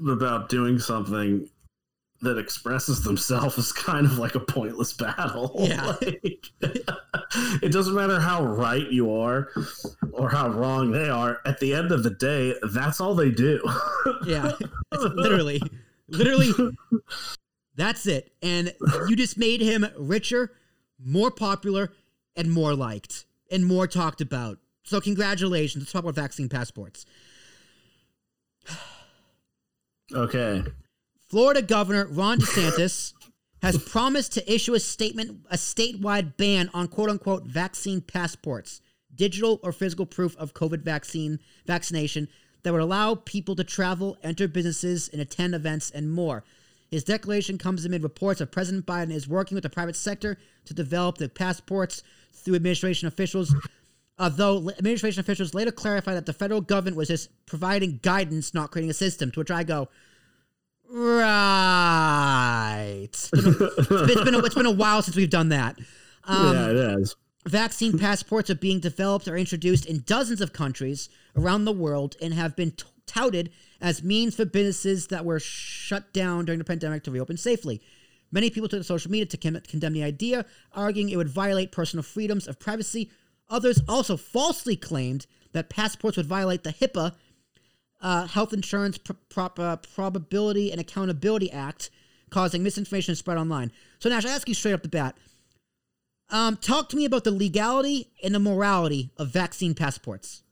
[0.08, 1.48] about doing something
[2.22, 5.52] that expresses themselves is kind of like a pointless battle.
[5.60, 5.94] Yeah.
[6.02, 6.44] Like,
[7.62, 9.48] it doesn't matter how right you are
[10.12, 11.38] or how wrong they are.
[11.44, 13.60] At the end of the day, that's all they do.
[14.26, 14.52] Yeah.
[14.92, 15.62] Literally,
[16.08, 16.50] literally,
[17.76, 18.32] that's it.
[18.42, 18.74] And
[19.08, 20.52] you just made him richer,
[20.98, 21.92] more popular,
[22.34, 24.58] and more liked, and more talked about.
[24.84, 25.82] So congratulations.
[25.82, 27.06] Let's talk about vaccine passports.
[30.14, 30.64] okay.
[31.28, 33.12] Florida Governor Ron DeSantis
[33.62, 38.80] has promised to issue a statement, a statewide ban on quote unquote vaccine passports,
[39.14, 42.28] digital or physical proof of COVID vaccine vaccination
[42.62, 46.44] that would allow people to travel, enter businesses, and attend events and more.
[46.90, 50.74] His declaration comes amid reports of President Biden is working with the private sector to
[50.74, 53.54] develop the passports through administration officials.
[54.18, 58.90] Although administration officials later clarified that the federal government was just providing guidance, not creating
[58.90, 59.30] a system.
[59.32, 59.88] To which I go,
[60.88, 61.88] Right.
[63.10, 65.76] It's been, it's been, a, it's been a while since we've done that.
[66.24, 67.16] Um, yeah, it is.
[67.46, 72.34] Vaccine passports are being developed or introduced in dozens of countries around the world and
[72.34, 73.50] have been t- touted
[73.80, 77.80] as means for businesses that were shut down during the pandemic to reopen safely.
[78.32, 81.72] Many people took to social media to con- condemn the idea, arguing it would violate
[81.72, 83.10] personal freedoms of privacy.
[83.48, 87.14] Others also falsely claimed that passports would violate the HIPAA
[88.00, 91.90] uh, Health Insurance P- Prop- uh, Probability and Accountability Act,
[92.30, 93.72] causing misinformation to spread online.
[93.98, 95.16] So, Nash, I ask you straight up the bat.
[96.28, 100.42] Um, talk to me about the legality and the morality of vaccine passports.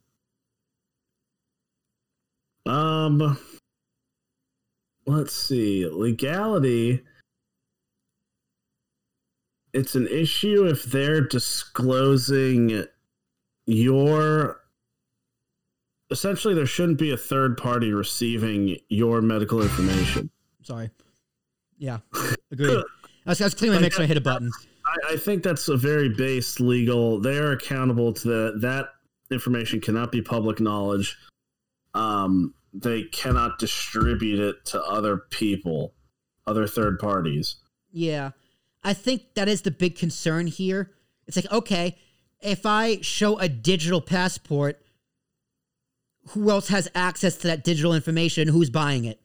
[3.04, 3.38] Um,
[5.06, 5.86] let's see.
[5.86, 7.02] Legality.
[9.72, 12.84] It's an issue if they're disclosing
[13.66, 14.60] your.
[16.10, 20.30] Essentially, there shouldn't be a third party receiving your medical information.
[20.62, 20.90] Sorry.
[21.76, 21.98] Yeah,
[22.52, 22.84] agreed.
[23.26, 24.50] I was, I was clearing my mix when I hit a button.
[24.86, 27.18] I, I think that's a very base legal.
[27.18, 28.90] They are accountable to the, that
[29.30, 31.18] information cannot be public knowledge.
[31.94, 35.94] Um, they cannot distribute it to other people,
[36.46, 37.56] other third parties.
[37.92, 38.32] Yeah.
[38.82, 40.90] I think that is the big concern here
[41.26, 41.96] It's like, okay,
[42.42, 44.84] if I show a digital passport,
[46.28, 48.48] who else has access to that digital information?
[48.48, 49.20] Who's buying it?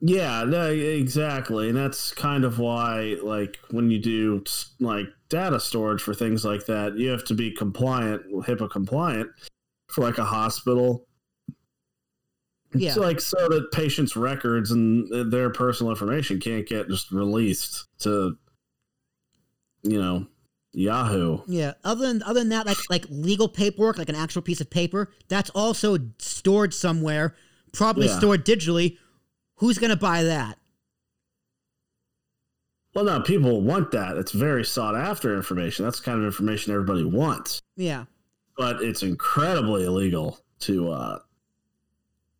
[0.00, 1.68] Yeah, no, exactly.
[1.68, 4.44] And that's kind of why, like, when you do
[4.78, 9.30] like data storage for things like that, you have to be compliant, HIPAA compliant
[9.88, 11.06] for like a hospital.
[12.74, 12.90] Yeah.
[12.90, 18.36] It's like so that patients' records and their personal information can't get just released to,
[19.82, 20.26] you know,
[20.72, 21.38] Yahoo.
[21.46, 21.72] Yeah.
[21.84, 25.12] Other than other than that, like like legal paperwork, like an actual piece of paper,
[25.28, 27.34] that's also stored somewhere,
[27.72, 28.18] probably Yeah.
[28.18, 28.98] stored digitally.
[29.56, 30.58] Who's gonna buy that?
[32.94, 34.16] Well, no, people want that.
[34.16, 35.84] It's very sought after information.
[35.84, 37.60] That's the kind of information everybody wants.
[37.76, 38.06] Yeah.
[38.56, 41.18] But it's incredibly illegal to uh,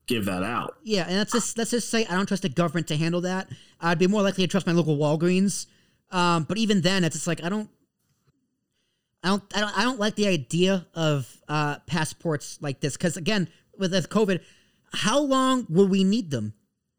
[0.07, 0.77] give that out.
[0.83, 3.49] Yeah, and let's just let's just say I don't trust the government to handle that.
[3.81, 5.67] I'd be more likely to trust my local Walgreens.
[6.11, 7.69] Um, but even then, it's just like I don't,
[9.23, 13.17] I don't, I don't, I don't like the idea of uh, passports like this because
[13.17, 14.41] again, with this COVID,
[14.93, 16.55] how long will we need them?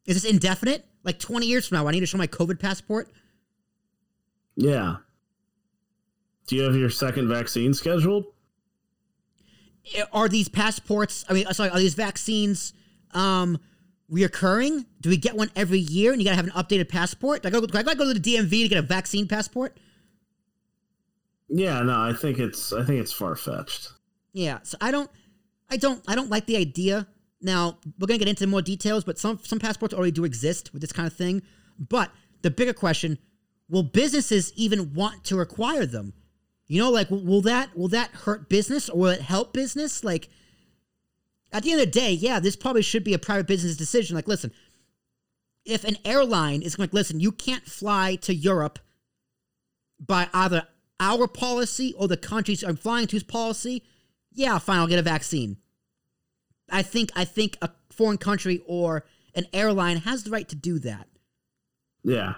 [0.05, 0.85] Is this indefinite?
[1.03, 3.09] Like twenty years from now, I need to show my COVID passport.
[4.55, 4.97] Yeah.
[6.47, 8.25] Do you have your second vaccine scheduled?
[10.11, 11.25] Are these passports?
[11.29, 12.73] I mean, sorry, are these vaccines
[13.11, 13.59] um,
[14.11, 14.85] reoccurring?
[15.01, 17.43] Do we get one every year, and you gotta have an updated passport?
[17.43, 17.65] Do I go?
[17.65, 19.77] Do I gotta go to the DMV to get a vaccine passport?
[21.49, 23.93] Yeah, no, I think it's I think it's far fetched.
[24.33, 25.09] Yeah, so I don't,
[25.69, 27.07] I don't, I don't like the idea.
[27.41, 30.81] Now we're gonna get into more details, but some some passports already do exist with
[30.81, 31.41] this kind of thing.
[31.79, 32.11] But
[32.41, 33.17] the bigger question:
[33.69, 36.13] Will businesses even want to require them?
[36.67, 40.03] You know, like will- that will that hurt business or will it help business?
[40.03, 40.29] Like
[41.51, 44.15] at the end of the day, yeah, this probably should be a private business decision.
[44.15, 44.51] Like, listen,
[45.65, 48.79] if an airline is like, listen, you can't fly to Europe
[49.99, 50.67] by either
[50.99, 53.83] our policy or the countries I'm flying to's policy,
[54.33, 55.57] yeah, fine, I'll get a vaccine.
[56.69, 59.05] I think I think a foreign country or
[59.35, 61.07] an airline has the right to do that.
[62.03, 62.33] Yeah.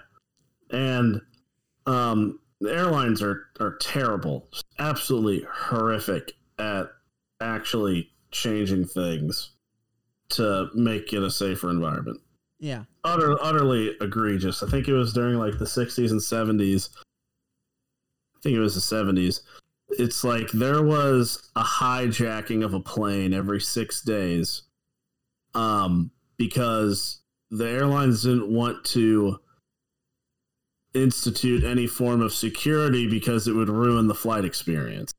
[0.70, 1.20] And
[1.86, 4.48] um the airlines are are terrible.
[4.78, 6.86] Absolutely horrific at
[7.40, 9.52] actually changing things
[10.30, 12.20] to make it a safer environment.
[12.58, 12.84] Yeah.
[13.04, 14.62] Utter, utterly egregious.
[14.62, 16.90] I think it was during like the 60s and 70s.
[18.36, 19.40] I think it was the 70s.
[19.88, 24.62] It's like there was a hijacking of a plane every six days
[25.54, 29.40] um, because the airlines didn't want to
[30.94, 35.12] institute any form of security because it would ruin the flight experience.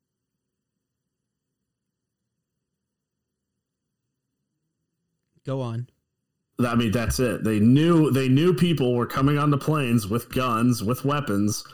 [5.44, 5.88] Go on.
[6.60, 7.42] I mean, that's it.
[7.42, 11.64] They knew they knew people were coming on the planes with guns, with weapons,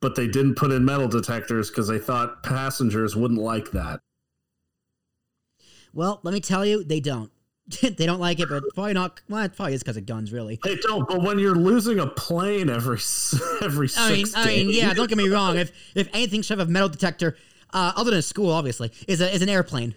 [0.00, 4.00] but they didn't put in metal detectors because they thought passengers wouldn't like that.
[5.92, 7.30] Well, let me tell you, they don't.
[7.82, 9.20] they don't like it, but probably not.
[9.28, 10.58] Well, it probably is because of guns, really.
[10.62, 11.08] They don't.
[11.08, 12.98] But when you're losing a plane every
[13.62, 14.94] every I mean, I mean, yeah.
[14.94, 15.56] Don't get me wrong.
[15.58, 17.36] If if anything should have a metal detector,
[17.72, 19.94] uh, other than a school, obviously, is a is an airplane.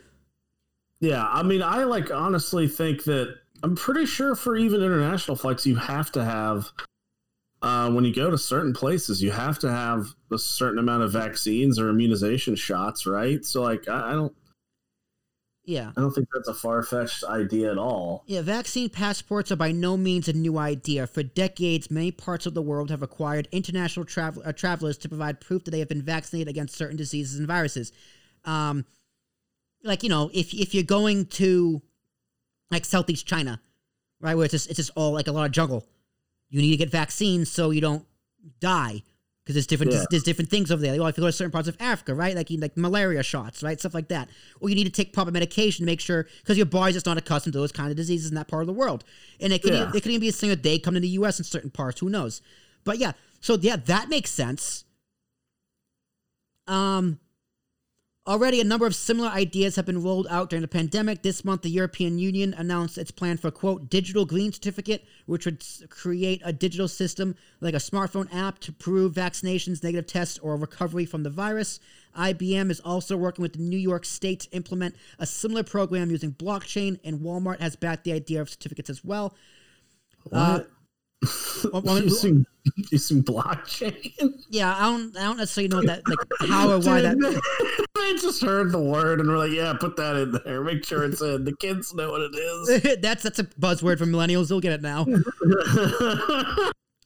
[0.99, 5.65] Yeah, I mean, I like honestly think that I'm pretty sure for even international flights,
[5.65, 6.71] you have to have
[7.63, 11.13] uh, when you go to certain places, you have to have a certain amount of
[11.13, 13.45] vaccines or immunization shots, right?
[13.45, 14.35] So, like, I, I don't,
[15.65, 15.91] Yeah.
[15.95, 18.23] I don't think that's a far fetched idea at all.
[18.27, 21.07] Yeah, vaccine passports are by no means a new idea.
[21.07, 25.39] For decades, many parts of the world have required international travel, uh, travelers to provide
[25.39, 27.93] proof that they have been vaccinated against certain diseases and viruses.
[28.43, 28.85] Um,
[29.83, 31.81] like you know, if if you're going to
[32.69, 33.61] like Southeast China,
[34.19, 35.85] right, where it's just it's just all like a lot of jungle,
[36.49, 38.05] you need to get vaccines so you don't
[38.59, 39.03] die
[39.43, 40.05] because there's different Yeah.
[40.09, 40.99] there's different things over there.
[41.01, 43.61] Or if you go to certain parts of Africa, right, like you like malaria shots,
[43.61, 44.29] right, stuff like that.
[44.61, 47.17] Or you need to take proper medication to make sure because your body's just not
[47.17, 49.03] accustomed to those kind of diseases in that part of the world.
[49.39, 49.89] And it could Yeah.
[49.93, 51.39] it could even be a that they come to the U.S.
[51.39, 51.99] in certain parts.
[51.99, 52.41] Who knows?
[52.85, 54.85] But yeah, so yeah, that makes sense.
[56.67, 57.19] Um.
[58.25, 61.23] Already, a number of similar ideas have been rolled out during the pandemic.
[61.23, 65.61] This month, the European Union announced its plan for, quote, digital green certificate, which would
[65.89, 71.05] create a digital system like a smartphone app to prove vaccinations, negative tests, or recovery
[71.05, 71.81] from the virus.
[72.17, 77.01] IBM is also working with New York State to implement a similar program using blockchain,
[77.03, 79.35] and Walmart has backed the idea of certificates as well.
[80.31, 80.61] Uh,
[81.71, 82.45] Well, using
[82.91, 84.11] using blockchain.
[84.49, 87.17] yeah, I don't, I don't necessarily know that, like, how or why that.
[87.97, 90.63] I just heard the word and we're like, yeah, put that in there.
[90.63, 91.43] Make sure it's in.
[91.43, 92.97] The kids know what it is.
[93.01, 94.49] that's that's a buzzword for millennials.
[94.49, 95.05] They'll get it now.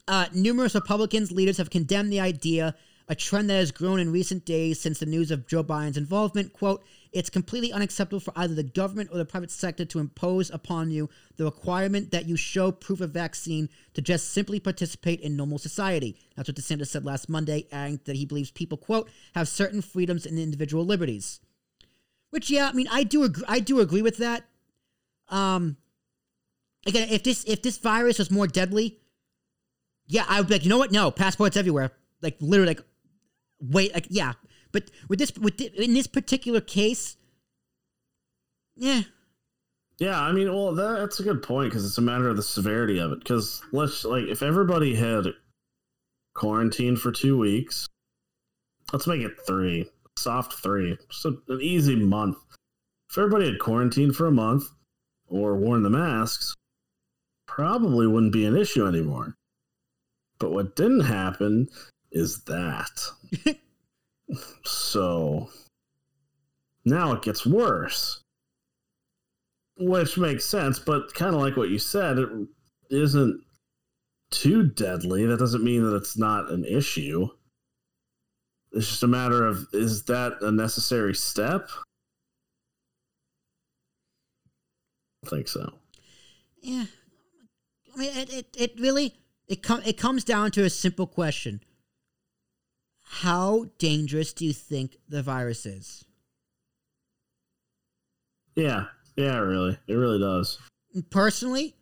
[0.07, 2.73] Uh, numerous Republicans leaders have condemned the idea,
[3.09, 6.53] a trend that has grown in recent days since the news of Joe Biden's involvement.
[6.53, 10.91] Quote, it's completely unacceptable for either the government or the private sector to impose upon
[10.91, 15.57] you the requirement that you show proof of vaccine to just simply participate in normal
[15.57, 16.17] society.
[16.35, 20.25] That's what DeSantis said last Monday, adding that he believes people, quote, have certain freedoms
[20.25, 21.39] and individual liberties.
[22.29, 24.43] Which, yeah, I mean, I do agree, I do agree with that.
[25.29, 25.77] Um,
[26.85, 28.99] again, if this if this virus was more deadly,
[30.07, 30.91] yeah, I would be like, you know what?
[30.91, 31.91] No, passports everywhere.
[32.21, 32.81] Like literally, like
[33.59, 34.33] wait, like yeah.
[34.71, 37.17] But with this, with in this particular case,
[38.75, 39.03] yeah,
[39.99, 42.43] Yeah, I mean, well, that, that's a good point because it's a matter of the
[42.43, 43.19] severity of it.
[43.19, 45.25] Because let's like, if everybody had
[46.35, 47.87] quarantined for two weeks,
[48.93, 52.37] let's make it three, soft three, so an easy month.
[53.09, 54.65] If everybody had quarantined for a month
[55.27, 56.53] or worn the masks,
[57.47, 59.33] probably wouldn't be an issue anymore.
[60.39, 61.69] But what didn't happen
[62.11, 62.91] is that.
[64.97, 65.47] so
[66.83, 68.21] now it gets worse.
[69.79, 72.29] Which makes sense but kind of like what you said it
[72.89, 73.43] isn't
[74.31, 75.23] too deadly.
[75.27, 77.27] That doesn't mean that it's not an issue.
[78.71, 81.69] It's just a matter of is that a necessary step?
[85.23, 85.73] I think so.
[86.63, 86.85] Yeah.
[87.93, 89.13] I mean, it it, it really
[89.47, 91.61] it com- it comes down to a simple question:
[93.09, 96.05] How dangerous do you think the virus is?
[98.57, 98.85] yeah
[99.15, 99.77] yeah really.
[99.87, 100.59] It really does.
[101.09, 101.75] Personally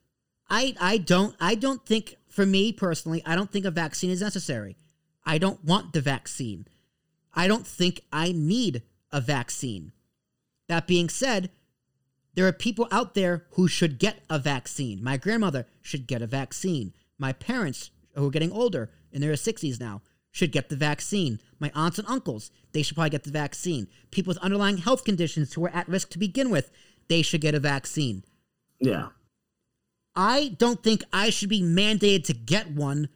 [0.48, 4.22] i i don't i don't think for me personally i don't think a vaccine is
[4.22, 4.78] necessary.
[5.26, 6.68] I don't want the vaccine.
[7.34, 9.92] I don't think i need a vaccine.
[10.68, 11.50] That being said
[12.36, 15.02] there are people out there who should get a vaccine.
[15.02, 16.94] My grandmother should get a vaccine.
[17.18, 20.02] My parents who are getting older in their 60s now
[20.36, 21.40] should get the vaccine.
[21.60, 23.88] My aunts and uncles they should probably get the vaccine.
[24.12, 26.72] People with underlying health conditions who are at risk to begin with
[27.08, 28.22] they should get a vaccine.
[28.82, 29.08] Yeah.
[30.14, 33.08] I don't think I should be mandated to get one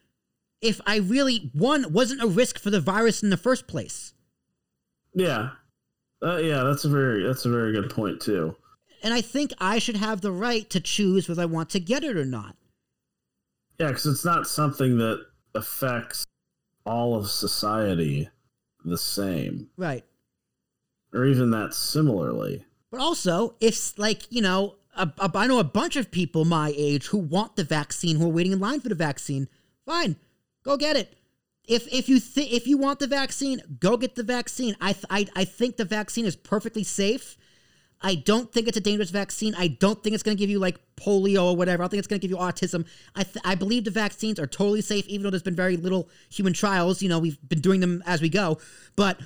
[0.61, 4.13] if I really, one, wasn't a risk for the virus in the first place.
[5.13, 5.49] yeah.
[6.21, 8.55] Uh, yeah that's a very that's a very good point too.
[9.03, 12.05] And I think I should have the right to choose whether I want to get
[12.05, 12.55] it or not.
[13.77, 16.25] yeah because it's not something that affects
[16.89, 18.29] all of society
[18.83, 20.03] the same Right.
[21.13, 25.63] or even that similarly But also, if, like, you know, a, a, I know a
[25.63, 28.89] bunch of people my age who want the vaccine, who are waiting in line for
[28.89, 29.47] the vaccine.
[29.85, 30.15] Fine,
[30.63, 31.15] go get it.
[31.67, 34.75] If if you th- if you want the vaccine, go get the vaccine.
[34.81, 37.37] I, th- I I think the vaccine is perfectly safe.
[38.01, 39.53] I don't think it's a dangerous vaccine.
[39.55, 41.83] I don't think it's going to give you like polio or whatever.
[41.83, 42.85] I don't think it's going to give you autism.
[43.15, 46.07] I th- I believe the vaccines are totally safe, even though there's been very little
[46.29, 47.01] human trials.
[47.01, 48.57] You know, we've been doing them as we go,
[48.95, 49.19] but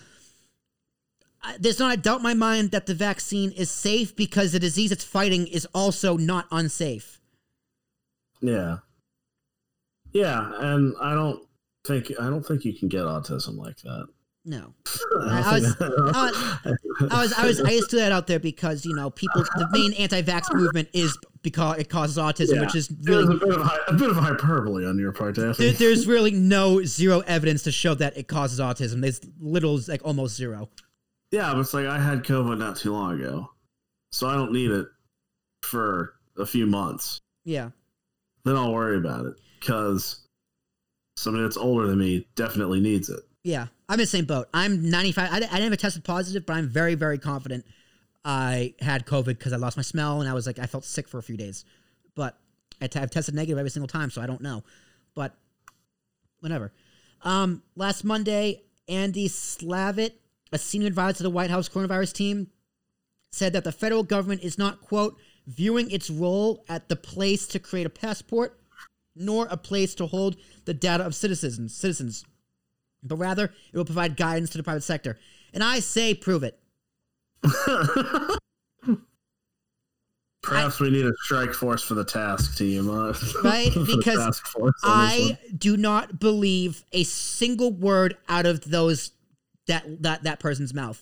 [1.44, 4.60] I- there's not a doubt in my mind that the vaccine is safe because the
[4.60, 7.20] disease it's fighting is also not unsafe.
[8.42, 8.78] Yeah.
[10.14, 11.44] Yeah, and I don't
[11.86, 14.08] think I don't think you can get autism like that.
[14.46, 14.74] No,
[15.22, 19.10] I, was- I was I was I just threw that out there because you know
[19.10, 22.62] people the main anti-vax movement is because it causes autism, Yeah.
[22.62, 26.08] which is really a bit of a bit of hyperbole on your part, there, there's
[26.08, 29.00] really no zero evidence to show that it causes autism.
[29.02, 30.70] There's little like almost zero.
[31.32, 33.50] yeah, but it's like I had COVID not too long ago,
[34.12, 34.88] so I don't need it
[35.64, 37.20] for a few months.
[37.46, 37.70] Yeah,
[38.44, 40.28] Then I'll worry about it because
[41.16, 43.22] somebody that's older than me definitely needs it.
[43.44, 43.68] yeah.
[43.94, 44.50] I'm in the same boat.
[44.56, 45.30] I'm 95.
[45.32, 47.64] I, I never tested positive, but I'm very very confident
[48.26, 51.08] I had COVID because I lost my smell and I was like I felt sick
[51.08, 51.64] for a few days,
[52.16, 52.36] but
[52.82, 54.64] I t- I've tested negative every single time, so I don't know.
[55.14, 55.36] But
[56.40, 56.74] whatever.
[57.22, 60.14] Um, last Monday, Andy Slavitt,
[60.52, 62.48] a senior advisor to the White House coronavirus team,
[63.30, 67.60] said that the federal government is not quote viewing its role at the place to
[67.60, 68.60] create a passport,
[69.16, 70.36] nor a place to hold
[70.66, 72.26] the data of citizens citizens,
[73.04, 75.18] but rather it will provide guidance to the private sector.
[75.54, 76.60] And I say, prove it.
[80.44, 84.74] Perhaps we need a strike force for the task team, uh, Right, because task force
[84.84, 89.12] on this I do not believe a single word out of those
[89.68, 91.02] that that that person's mouth.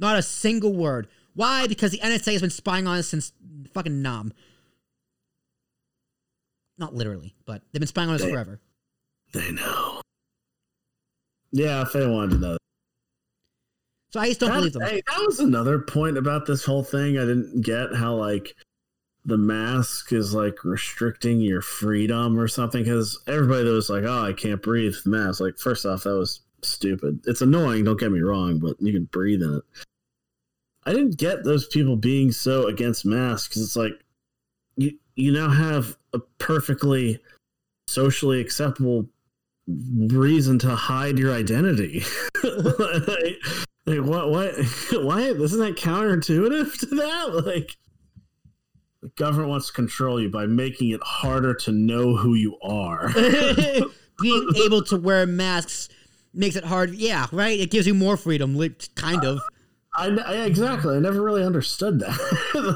[0.00, 1.06] Not a single word.
[1.34, 1.68] Why?
[1.68, 3.32] Because the NSA has been spying on us since
[3.72, 4.32] fucking Nam.
[6.76, 8.60] Not literally, but they've been spying on us They- forever.
[9.32, 10.01] They know.
[11.52, 12.56] Yeah, if they wanted to know.
[14.10, 14.82] So I just don't that, believe them.
[14.82, 17.18] Hey, that was another point about this whole thing.
[17.18, 18.54] I didn't get how like
[19.24, 24.26] the mask is like restricting your freedom or something because everybody that was like, oh,
[24.26, 25.40] I can't breathe the mask.
[25.40, 27.20] Like, first off, that was stupid.
[27.26, 29.62] It's annoying, don't get me wrong, but you can breathe in it.
[30.84, 33.92] I didn't get those people being so against masks because it's like
[34.76, 37.20] you you now have a perfectly
[37.88, 39.06] socially acceptable
[39.66, 42.04] reason to hide your identity.
[42.44, 43.38] like,
[43.86, 44.54] like, what what
[44.92, 47.44] why isn't that counterintuitive to that?
[47.44, 47.76] Like
[49.00, 53.12] the government wants to control you by making it harder to know who you are.
[54.20, 55.88] Being able to wear masks
[56.32, 56.94] makes it hard.
[56.94, 57.58] Yeah, right.
[57.58, 59.40] It gives you more freedom, like, kind of.
[59.94, 60.96] I, I exactly.
[60.96, 62.18] I never really understood that.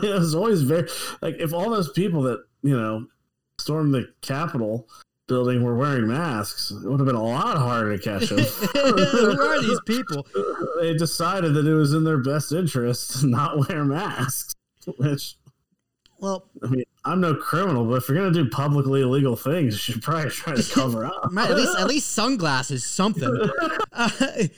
[0.03, 0.89] it was always very
[1.23, 3.07] like if all those people that you know
[3.59, 4.89] stormed the Capitol
[5.29, 8.39] building were wearing masks, it would have been a lot harder to catch them.
[8.73, 10.27] Who are these people?
[10.81, 14.55] they decided that it was in their best interest to not wear masks,
[14.99, 15.37] which
[16.19, 19.79] Well, I mean, I'm no criminal, but if you're gonna do publicly illegal things, you
[19.95, 21.31] should probably try to cover up.
[21.37, 23.51] at least at least sunglasses, something.
[23.93, 24.11] Uh,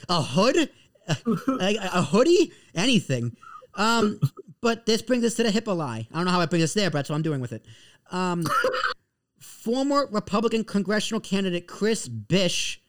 [0.09, 0.71] a hood,
[1.09, 3.37] a, a hoodie, anything.
[3.75, 4.21] Um,
[4.61, 6.09] but this brings us to the HIPAA lie.
[6.13, 7.65] I don't know how I bring us there, but that's what I'm doing with it.
[8.11, 8.45] Um,
[9.69, 12.81] former Republican congressional candidate Chris Bish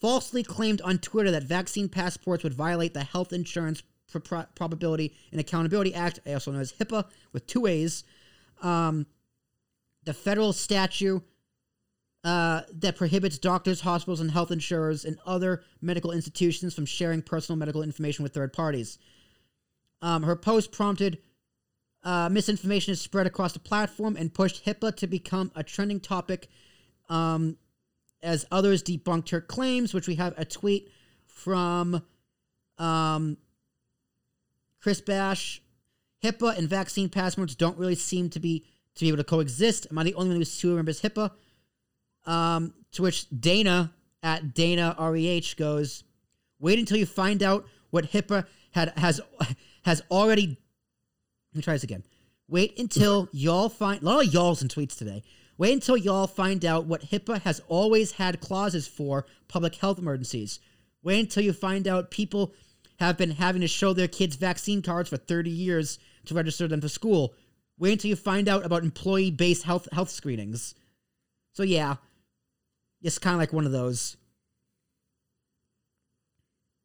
[0.00, 5.16] falsely claimed on Twitter that vaccine passports would violate the Health Insurance Pro- Pro- Probability
[5.32, 8.04] and Accountability Act, also known as HIPAA, with two A's.
[8.62, 9.06] Um,
[10.04, 11.24] the federal statute
[12.22, 17.58] uh, that prohibits doctors, hospitals, and health insurers and other medical institutions from sharing personal
[17.58, 19.00] medical information with third parties.
[20.02, 21.18] Um, her post prompted
[22.08, 26.48] uh, misinformation is spread across the platform and pushed HIPAA to become a trending topic
[27.10, 27.58] um,
[28.22, 30.90] as others debunked her claims, which we have a tweet
[31.26, 32.02] from
[32.78, 33.36] um,
[34.80, 35.60] Chris Bish.
[36.24, 39.86] HIPAA and vaccine passports don't really seem to be to be able to coexist.
[39.90, 41.30] Am I the only one who remembers HIPAA?
[42.24, 43.92] Um, to which Dana
[44.22, 46.04] at Dana REH goes,
[46.58, 49.20] wait until you find out what HIPAA had has
[49.82, 50.56] has already
[51.58, 52.04] let me try this again.
[52.48, 55.24] Wait until y'all find a lot of y'alls in tweets today.
[55.56, 60.60] Wait until y'all find out what HIPAA has always had clauses for public health emergencies.
[61.02, 62.54] Wait until you find out people
[63.00, 66.80] have been having to show their kids vaccine cards for 30 years to register them
[66.80, 67.34] to school.
[67.76, 70.76] Wait until you find out about employee-based health health screenings.
[71.54, 71.96] So yeah,
[73.02, 74.16] it's kind of like one of those.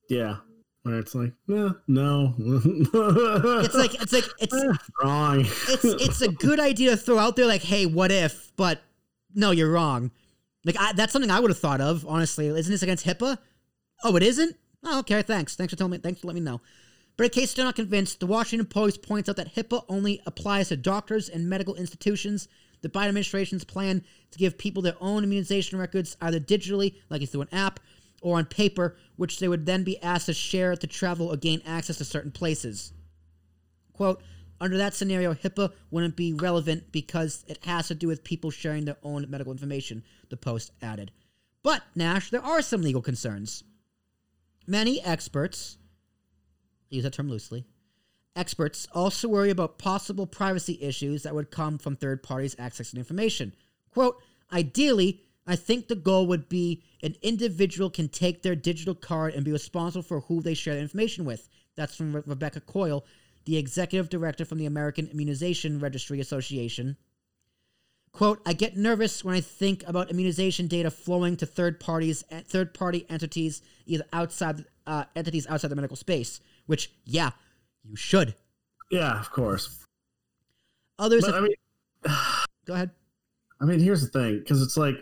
[0.10, 0.38] Yeah,
[0.84, 4.56] where it's like, eh, no, It's like it's like it's
[5.02, 5.40] wrong.
[5.42, 8.52] it's it's a good idea to throw out there, like, hey, what if?
[8.56, 8.82] But
[9.34, 10.12] no, you're wrong.
[10.66, 12.06] Like I, that's something I would have thought of.
[12.08, 13.38] Honestly, isn't this against HIPAA?
[14.04, 14.56] Oh, it isn't.
[14.84, 15.22] Oh, okay.
[15.22, 15.56] Thanks.
[15.56, 15.98] Thanks for telling me.
[15.98, 16.62] Thanks for letting me know.
[17.16, 20.70] But in case you're not convinced, the Washington Post points out that HIPAA only applies
[20.70, 22.48] to doctors and medical institutions.
[22.82, 27.32] The Biden administration's plan to give people their own immunization records either digitally, like it's
[27.32, 27.80] through an app,
[28.24, 31.62] or on paper, which they would then be asked to share to travel or gain
[31.66, 32.94] access to certain places.
[33.92, 34.22] Quote,
[34.60, 38.86] under that scenario, HIPAA wouldn't be relevant because it has to do with people sharing
[38.86, 41.12] their own medical information, the Post added.
[41.64, 43.64] But, Nash, there are some legal concerns.
[44.66, 45.78] Many experts,
[46.92, 47.66] I use that term loosely,
[48.36, 53.54] experts also worry about possible privacy issues that would come from third parties accessing information.
[53.92, 54.18] Quote,
[54.52, 59.44] ideally, I think the goal would be an individual can take their digital card and
[59.44, 61.50] be responsible for who they share the information with.
[61.76, 63.06] That's from Re- Rebecca Coyle,
[63.46, 66.96] the executive director from the American Immunization Registry Association.
[68.14, 72.74] Quote, I get nervous when I think about immunization data flowing to third parties, third
[72.74, 76.40] party entities, either outside uh, entities outside the medical space.
[76.68, 77.32] Which, yeah,
[77.84, 78.36] you should.
[78.92, 79.84] Yeah, of course.
[81.00, 81.56] Others, But have, I mean,
[82.66, 82.92] go ahead.
[83.60, 84.96] I mean, here's the thing, because it's like,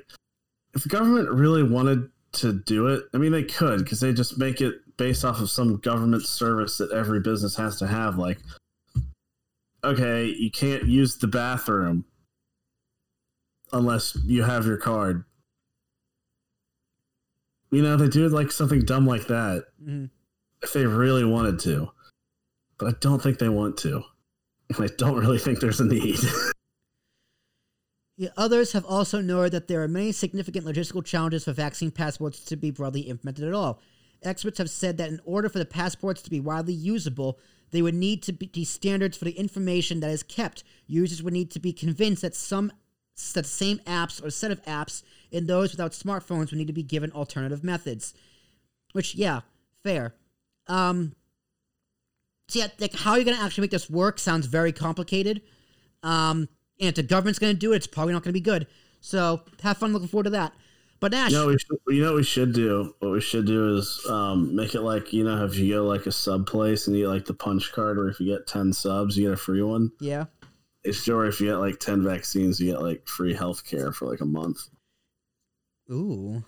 [0.74, 4.38] if the government really wanted to do it, I mean, they could, because they just
[4.38, 8.18] make it based off of some government service that every business has to have.
[8.18, 8.40] Like,
[9.84, 12.06] okay, you can't use the bathroom
[13.74, 15.26] unless you have your card.
[17.72, 20.10] You know, they do like something dumb like that Mhm.
[20.62, 21.90] if they really wanted to,
[22.78, 24.04] but I don't think they want to.
[24.70, 26.20] And I don't really think there's a need.
[28.38, 32.56] Others have also noted that there are many significant logistical challenges for vaccine passports to
[32.56, 33.80] be broadly implemented at all.
[34.24, 37.40] Experts have said that in order for the passports to be widely usable,
[37.72, 40.64] they would need to be standards for the information that is kept.
[40.88, 42.72] Users would need to be convinced that some
[43.34, 46.74] that the same apps or set of apps in those without smartphones would need to
[46.74, 48.14] be given alternative methods.
[48.94, 49.42] Which, yeah,
[49.84, 50.16] fair.
[50.68, 51.14] Um,
[52.48, 55.42] so yeah, like how you're gonna actually make this work sounds very complicated.
[56.04, 56.50] Um,
[56.82, 58.68] And if the government's going to do it, it's probably not going to be good.
[59.00, 60.52] So have fun looking forward to that.
[61.00, 62.94] But Nash, You know, we should, you know what we should do?
[63.00, 66.06] What we should do is um, make it like, you know, if you go like
[66.06, 68.74] a sub place and you get like the punch card where if you get 10
[68.74, 69.92] subs, you get a free one.
[70.00, 70.26] yeah.
[70.84, 74.08] It's sure if you get like 10 vaccines, you get like free health care for
[74.08, 74.58] like a month.
[75.92, 76.44] Ooh.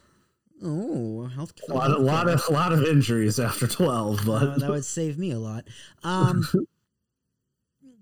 [0.64, 1.30] Ooh.
[1.36, 4.70] Health, A lot, a lot of, a lot of injuries after 12, Uh, but that
[4.70, 5.66] would save me a lot.
[6.04, 6.48] Um,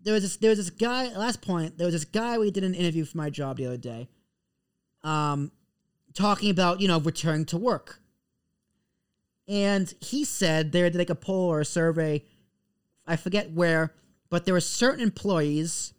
[0.03, 1.07] there was this, there was this guy.
[1.15, 1.77] Last point.
[1.77, 4.09] There was this guy we did an interview for my job the other day.
[5.03, 5.51] Um,
[6.13, 7.99] talking about you know returning to work,
[9.47, 12.23] and he said they did like a poll or a survey.
[13.05, 13.93] I forget where,
[14.29, 15.93] but there were certain employees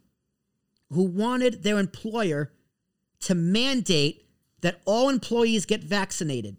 [0.91, 2.51] who wanted their employer
[3.21, 4.25] to mandate
[4.61, 6.55] that all employees get vaccinated.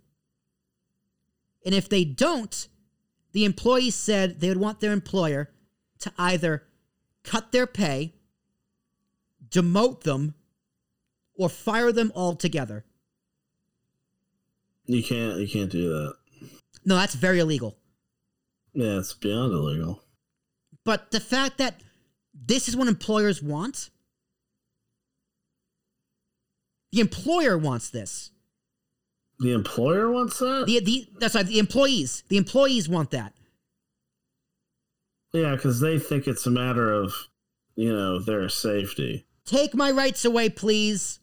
[1.64, 2.68] And if they don't,
[3.32, 5.50] the employees said they would want their employer
[6.00, 6.64] to either
[7.24, 8.14] cut their pay,
[9.48, 10.34] demote them,
[11.36, 12.84] or fire them altogether.
[14.86, 16.14] you can't, you can't do that.
[16.84, 17.76] No, that's very illegal.
[18.72, 20.02] Yeah, it's beyond illegal.
[20.84, 21.80] But the fact that
[22.34, 23.90] this is what employers want,
[26.92, 28.30] the employer wants this.
[29.40, 30.64] The employer wants that?
[30.66, 32.22] The the that's right, the employees.
[32.28, 33.32] The employees want that.
[35.34, 37.12] Yeah, because they think it's a matter of,
[37.74, 39.26] you know, their safety.
[39.44, 41.18] Take my rights away, please.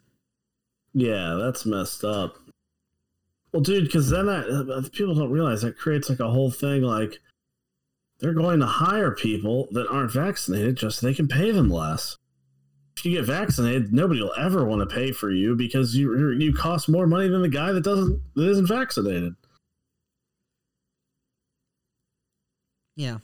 [0.93, 2.35] Yeah, that's messed up.
[3.53, 6.81] Well, dude, because then that uh, people don't realize that creates like a whole thing.
[6.81, 7.19] Like
[8.19, 12.17] they're going to hire people that aren't vaccinated just so they can pay them less.
[12.97, 16.53] If you get vaccinated, nobody will ever want to pay for you because you you
[16.53, 19.35] cost more money than the guy that doesn't that isn't vaccinated.
[22.97, 23.19] Yeah.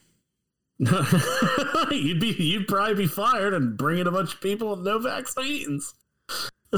[1.91, 4.99] you'd be you'd probably be fired and bring in a bunch of people with no
[4.99, 5.93] vaccines.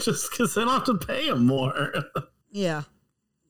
[0.00, 1.92] just because they don't have to pay them more.
[2.50, 2.82] Yeah.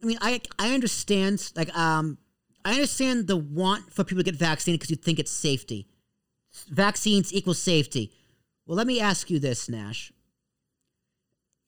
[0.03, 2.19] I mean, I I understand like um
[2.65, 5.87] I understand the want for people to get vaccinated because you think it's safety.
[6.69, 8.13] Vaccines equal safety.
[8.67, 10.13] Well, let me ask you this, Nash.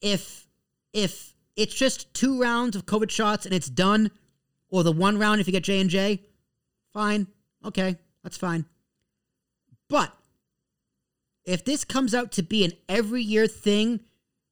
[0.01, 0.47] If
[0.93, 4.11] if it's just two rounds of COVID shots and it's done,
[4.69, 6.21] or the one round if you get J and J,
[6.93, 7.27] fine,
[7.63, 8.65] okay, that's fine.
[9.87, 10.11] But
[11.45, 13.99] if this comes out to be an every year thing,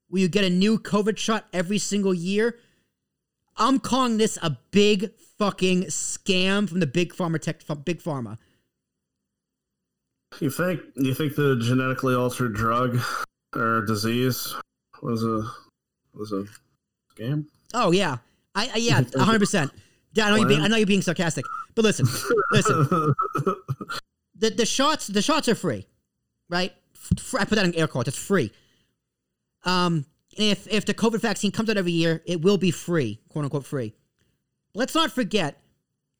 [0.09, 2.59] where you get a new COVID shot every single year,
[3.57, 5.09] I'm calling this a big
[5.39, 8.37] fucking scam from the big pharma tech, big pharma.
[10.39, 12.99] You think you think the genetically altered drug
[13.55, 14.55] or disease
[15.01, 15.49] was a
[16.13, 16.45] was a
[17.15, 17.45] scam?
[17.73, 18.17] Oh yeah,
[18.53, 19.71] I, I yeah, hundred percent.
[20.13, 21.43] Yeah, I know you're being, I know you're being sarcastic,
[21.75, 22.07] but listen,
[22.51, 23.13] listen.
[24.35, 25.85] The the shots the shots are free,
[26.49, 26.73] right?
[27.17, 28.09] F- I put that in air quotes.
[28.09, 28.51] It's free.
[29.63, 30.05] Um,
[30.35, 33.65] if if the COVID vaccine comes out every year, it will be free, quote unquote
[33.65, 33.93] free.
[34.73, 35.61] Let's not forget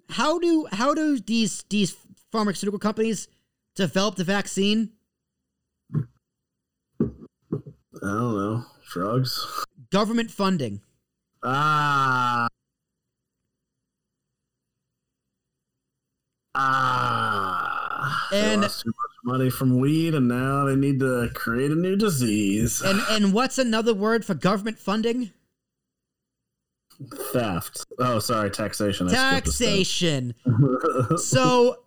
[0.09, 1.95] how do how do these these
[2.31, 3.27] pharmaceutical companies
[3.75, 4.91] develop the vaccine?
[7.01, 7.05] I
[8.01, 8.65] don't know.
[8.91, 9.65] Drugs.
[9.91, 10.81] Government funding.
[11.43, 12.47] Ah.
[16.55, 18.27] Ah.
[18.31, 21.75] They And- lost too much money from weed, and now they need to create a
[21.75, 22.81] new disease.
[22.81, 25.31] And and what's another word for government funding?
[27.31, 27.85] Theft.
[27.99, 29.07] Oh, sorry, taxation.
[29.09, 29.67] I skipped a step.
[29.67, 30.35] Taxation.
[31.17, 31.77] so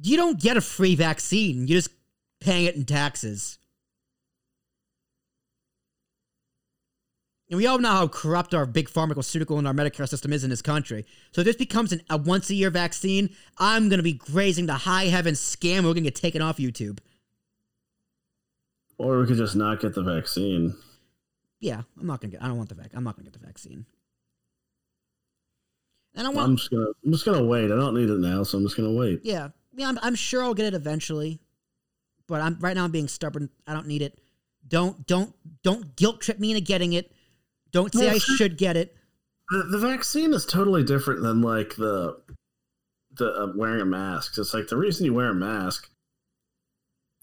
[0.00, 1.66] you don't get a free vaccine.
[1.66, 1.90] You're just
[2.40, 3.58] paying it in taxes.
[7.52, 10.48] And we all know how corrupt our big pharmaceutical and our Medicare system is in
[10.48, 11.04] this country.
[11.32, 14.64] So if this becomes an, a once a year vaccine, I'm going to be grazing
[14.64, 15.84] the high heaven scam.
[15.84, 17.00] We're going to get taken off YouTube.
[18.96, 20.74] or we could just not get the vaccine.
[21.60, 22.96] Yeah, I'm not going to get, I don't want the vaccine.
[22.96, 23.84] I'm not going to get the vaccine.
[26.14, 26.86] And I want, I'm just gonna.
[27.04, 27.66] I'm just gonna wait.
[27.66, 29.20] I don't need it now, so I'm just gonna wait.
[29.24, 29.88] Yeah, yeah.
[29.88, 31.40] I'm, I'm sure I'll get it eventually,
[32.26, 32.84] but I'm right now.
[32.84, 33.48] I'm being stubborn.
[33.66, 34.18] I don't need it.
[34.68, 37.12] Don't don't don't guilt trip me into getting it.
[37.72, 38.96] Don't say Well, I should get it.
[39.50, 42.18] The, the vaccine is totally different than like the
[43.14, 44.38] the uh, wearing a mask.
[44.38, 45.90] It's like the reason you wear a mask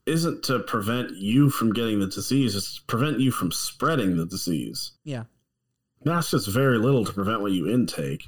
[0.05, 4.25] isn't to prevent you from getting the disease; it's to prevent you from spreading the
[4.25, 4.91] disease.
[5.03, 5.23] Yeah,
[6.03, 8.23] Mask does very little to prevent what you intake.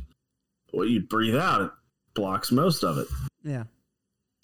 [0.71, 1.71] What you breathe out, it
[2.13, 3.07] blocks most of it.
[3.43, 3.63] yeah,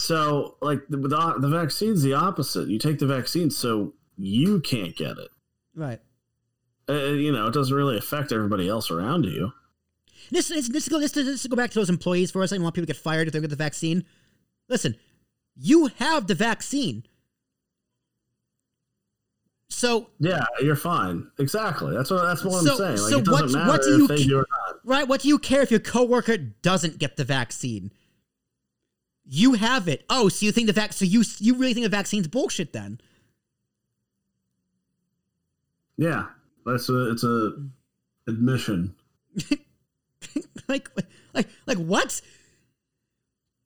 [0.00, 2.68] So, like the the, the vaccine's the opposite.
[2.68, 5.30] You take the vaccine so you can't get it.
[5.74, 6.00] right.
[6.88, 9.52] Uh, you know, it doesn't really affect everybody else around you.
[10.30, 12.52] This this this go this, this go back to those employees for us.
[12.52, 14.04] I don't want people to get fired if they get the vaccine.
[14.68, 14.96] Listen,
[15.56, 17.04] you have the vaccine.
[19.70, 21.30] So Yeah, you're fine.
[21.38, 21.94] Exactly.
[21.94, 23.12] That's what that's what So- I'm saying.
[23.20, 24.44] Like so what- what do you do
[24.84, 27.92] right, what do you care if your coworker doesn't get the vaccine?
[29.30, 30.04] You have it.
[30.08, 30.94] Oh, so you think the vac?
[30.94, 32.98] So you you really think the vaccine's bullshit then?
[35.98, 36.26] Yeah,
[36.70, 37.52] that's a it's a
[38.26, 38.94] admission.
[40.68, 40.88] like
[41.34, 42.20] like like what?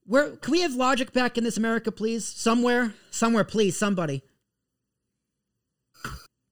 [0.05, 2.25] Where can we have logic back in this America, please?
[2.25, 4.23] Somewhere, somewhere, please, somebody.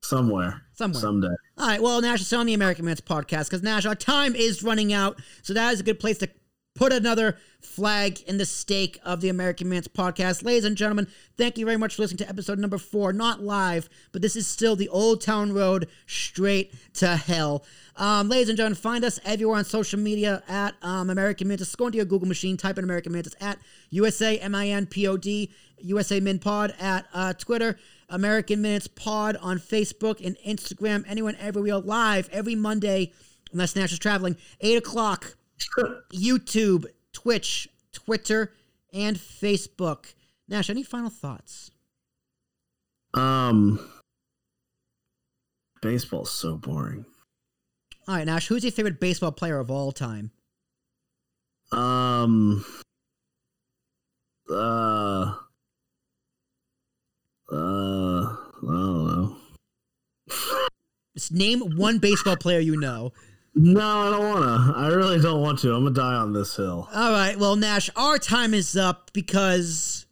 [0.02, 1.00] Somewhere, Somewhere.
[1.00, 1.34] someday.
[1.58, 4.62] All right, well, Nash, it's on the American Minutes podcast because Nash, our time is
[4.62, 6.28] running out, so that is a good place to
[6.80, 10.42] put another flag in the stake of the American Minutes podcast.
[10.42, 13.12] Ladies and gentlemen, thank you very much for listening to episode number four.
[13.12, 17.66] Not live, but this is still the Old Town Road straight to hell.
[17.96, 21.76] Um, ladies and gentlemen, find us everywhere on social media at um, American Minutes.
[21.76, 23.58] Go into your Google machine, type in American Minutes at
[23.90, 27.76] USA M I N P O D, USA Min Pod at uh, Twitter.
[28.08, 31.04] American Minutes Pod on Facebook and Instagram.
[31.06, 33.12] Anyone ever we are live every Monday,
[33.52, 35.36] unless Nash is traveling, 8 o'clock.
[36.12, 38.52] YouTube, Twitch, Twitter,
[38.92, 40.14] and Facebook.
[40.48, 41.70] Nash, any final thoughts?
[43.14, 43.78] Um,
[45.82, 47.04] baseball's so boring.
[48.08, 50.30] All right, Nash, who's your favorite baseball player of all time?
[51.72, 52.64] Um,
[54.50, 55.34] uh,
[57.52, 59.36] uh, I don't know.
[61.14, 63.12] Just name one baseball player you know.
[63.62, 64.72] No, I don't wanna.
[64.74, 65.74] I really don't want to.
[65.74, 66.88] I'm gonna die on this hill.
[66.94, 70.06] All right, well, Nash, our time is up because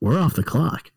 [0.00, 0.90] We're off the clock.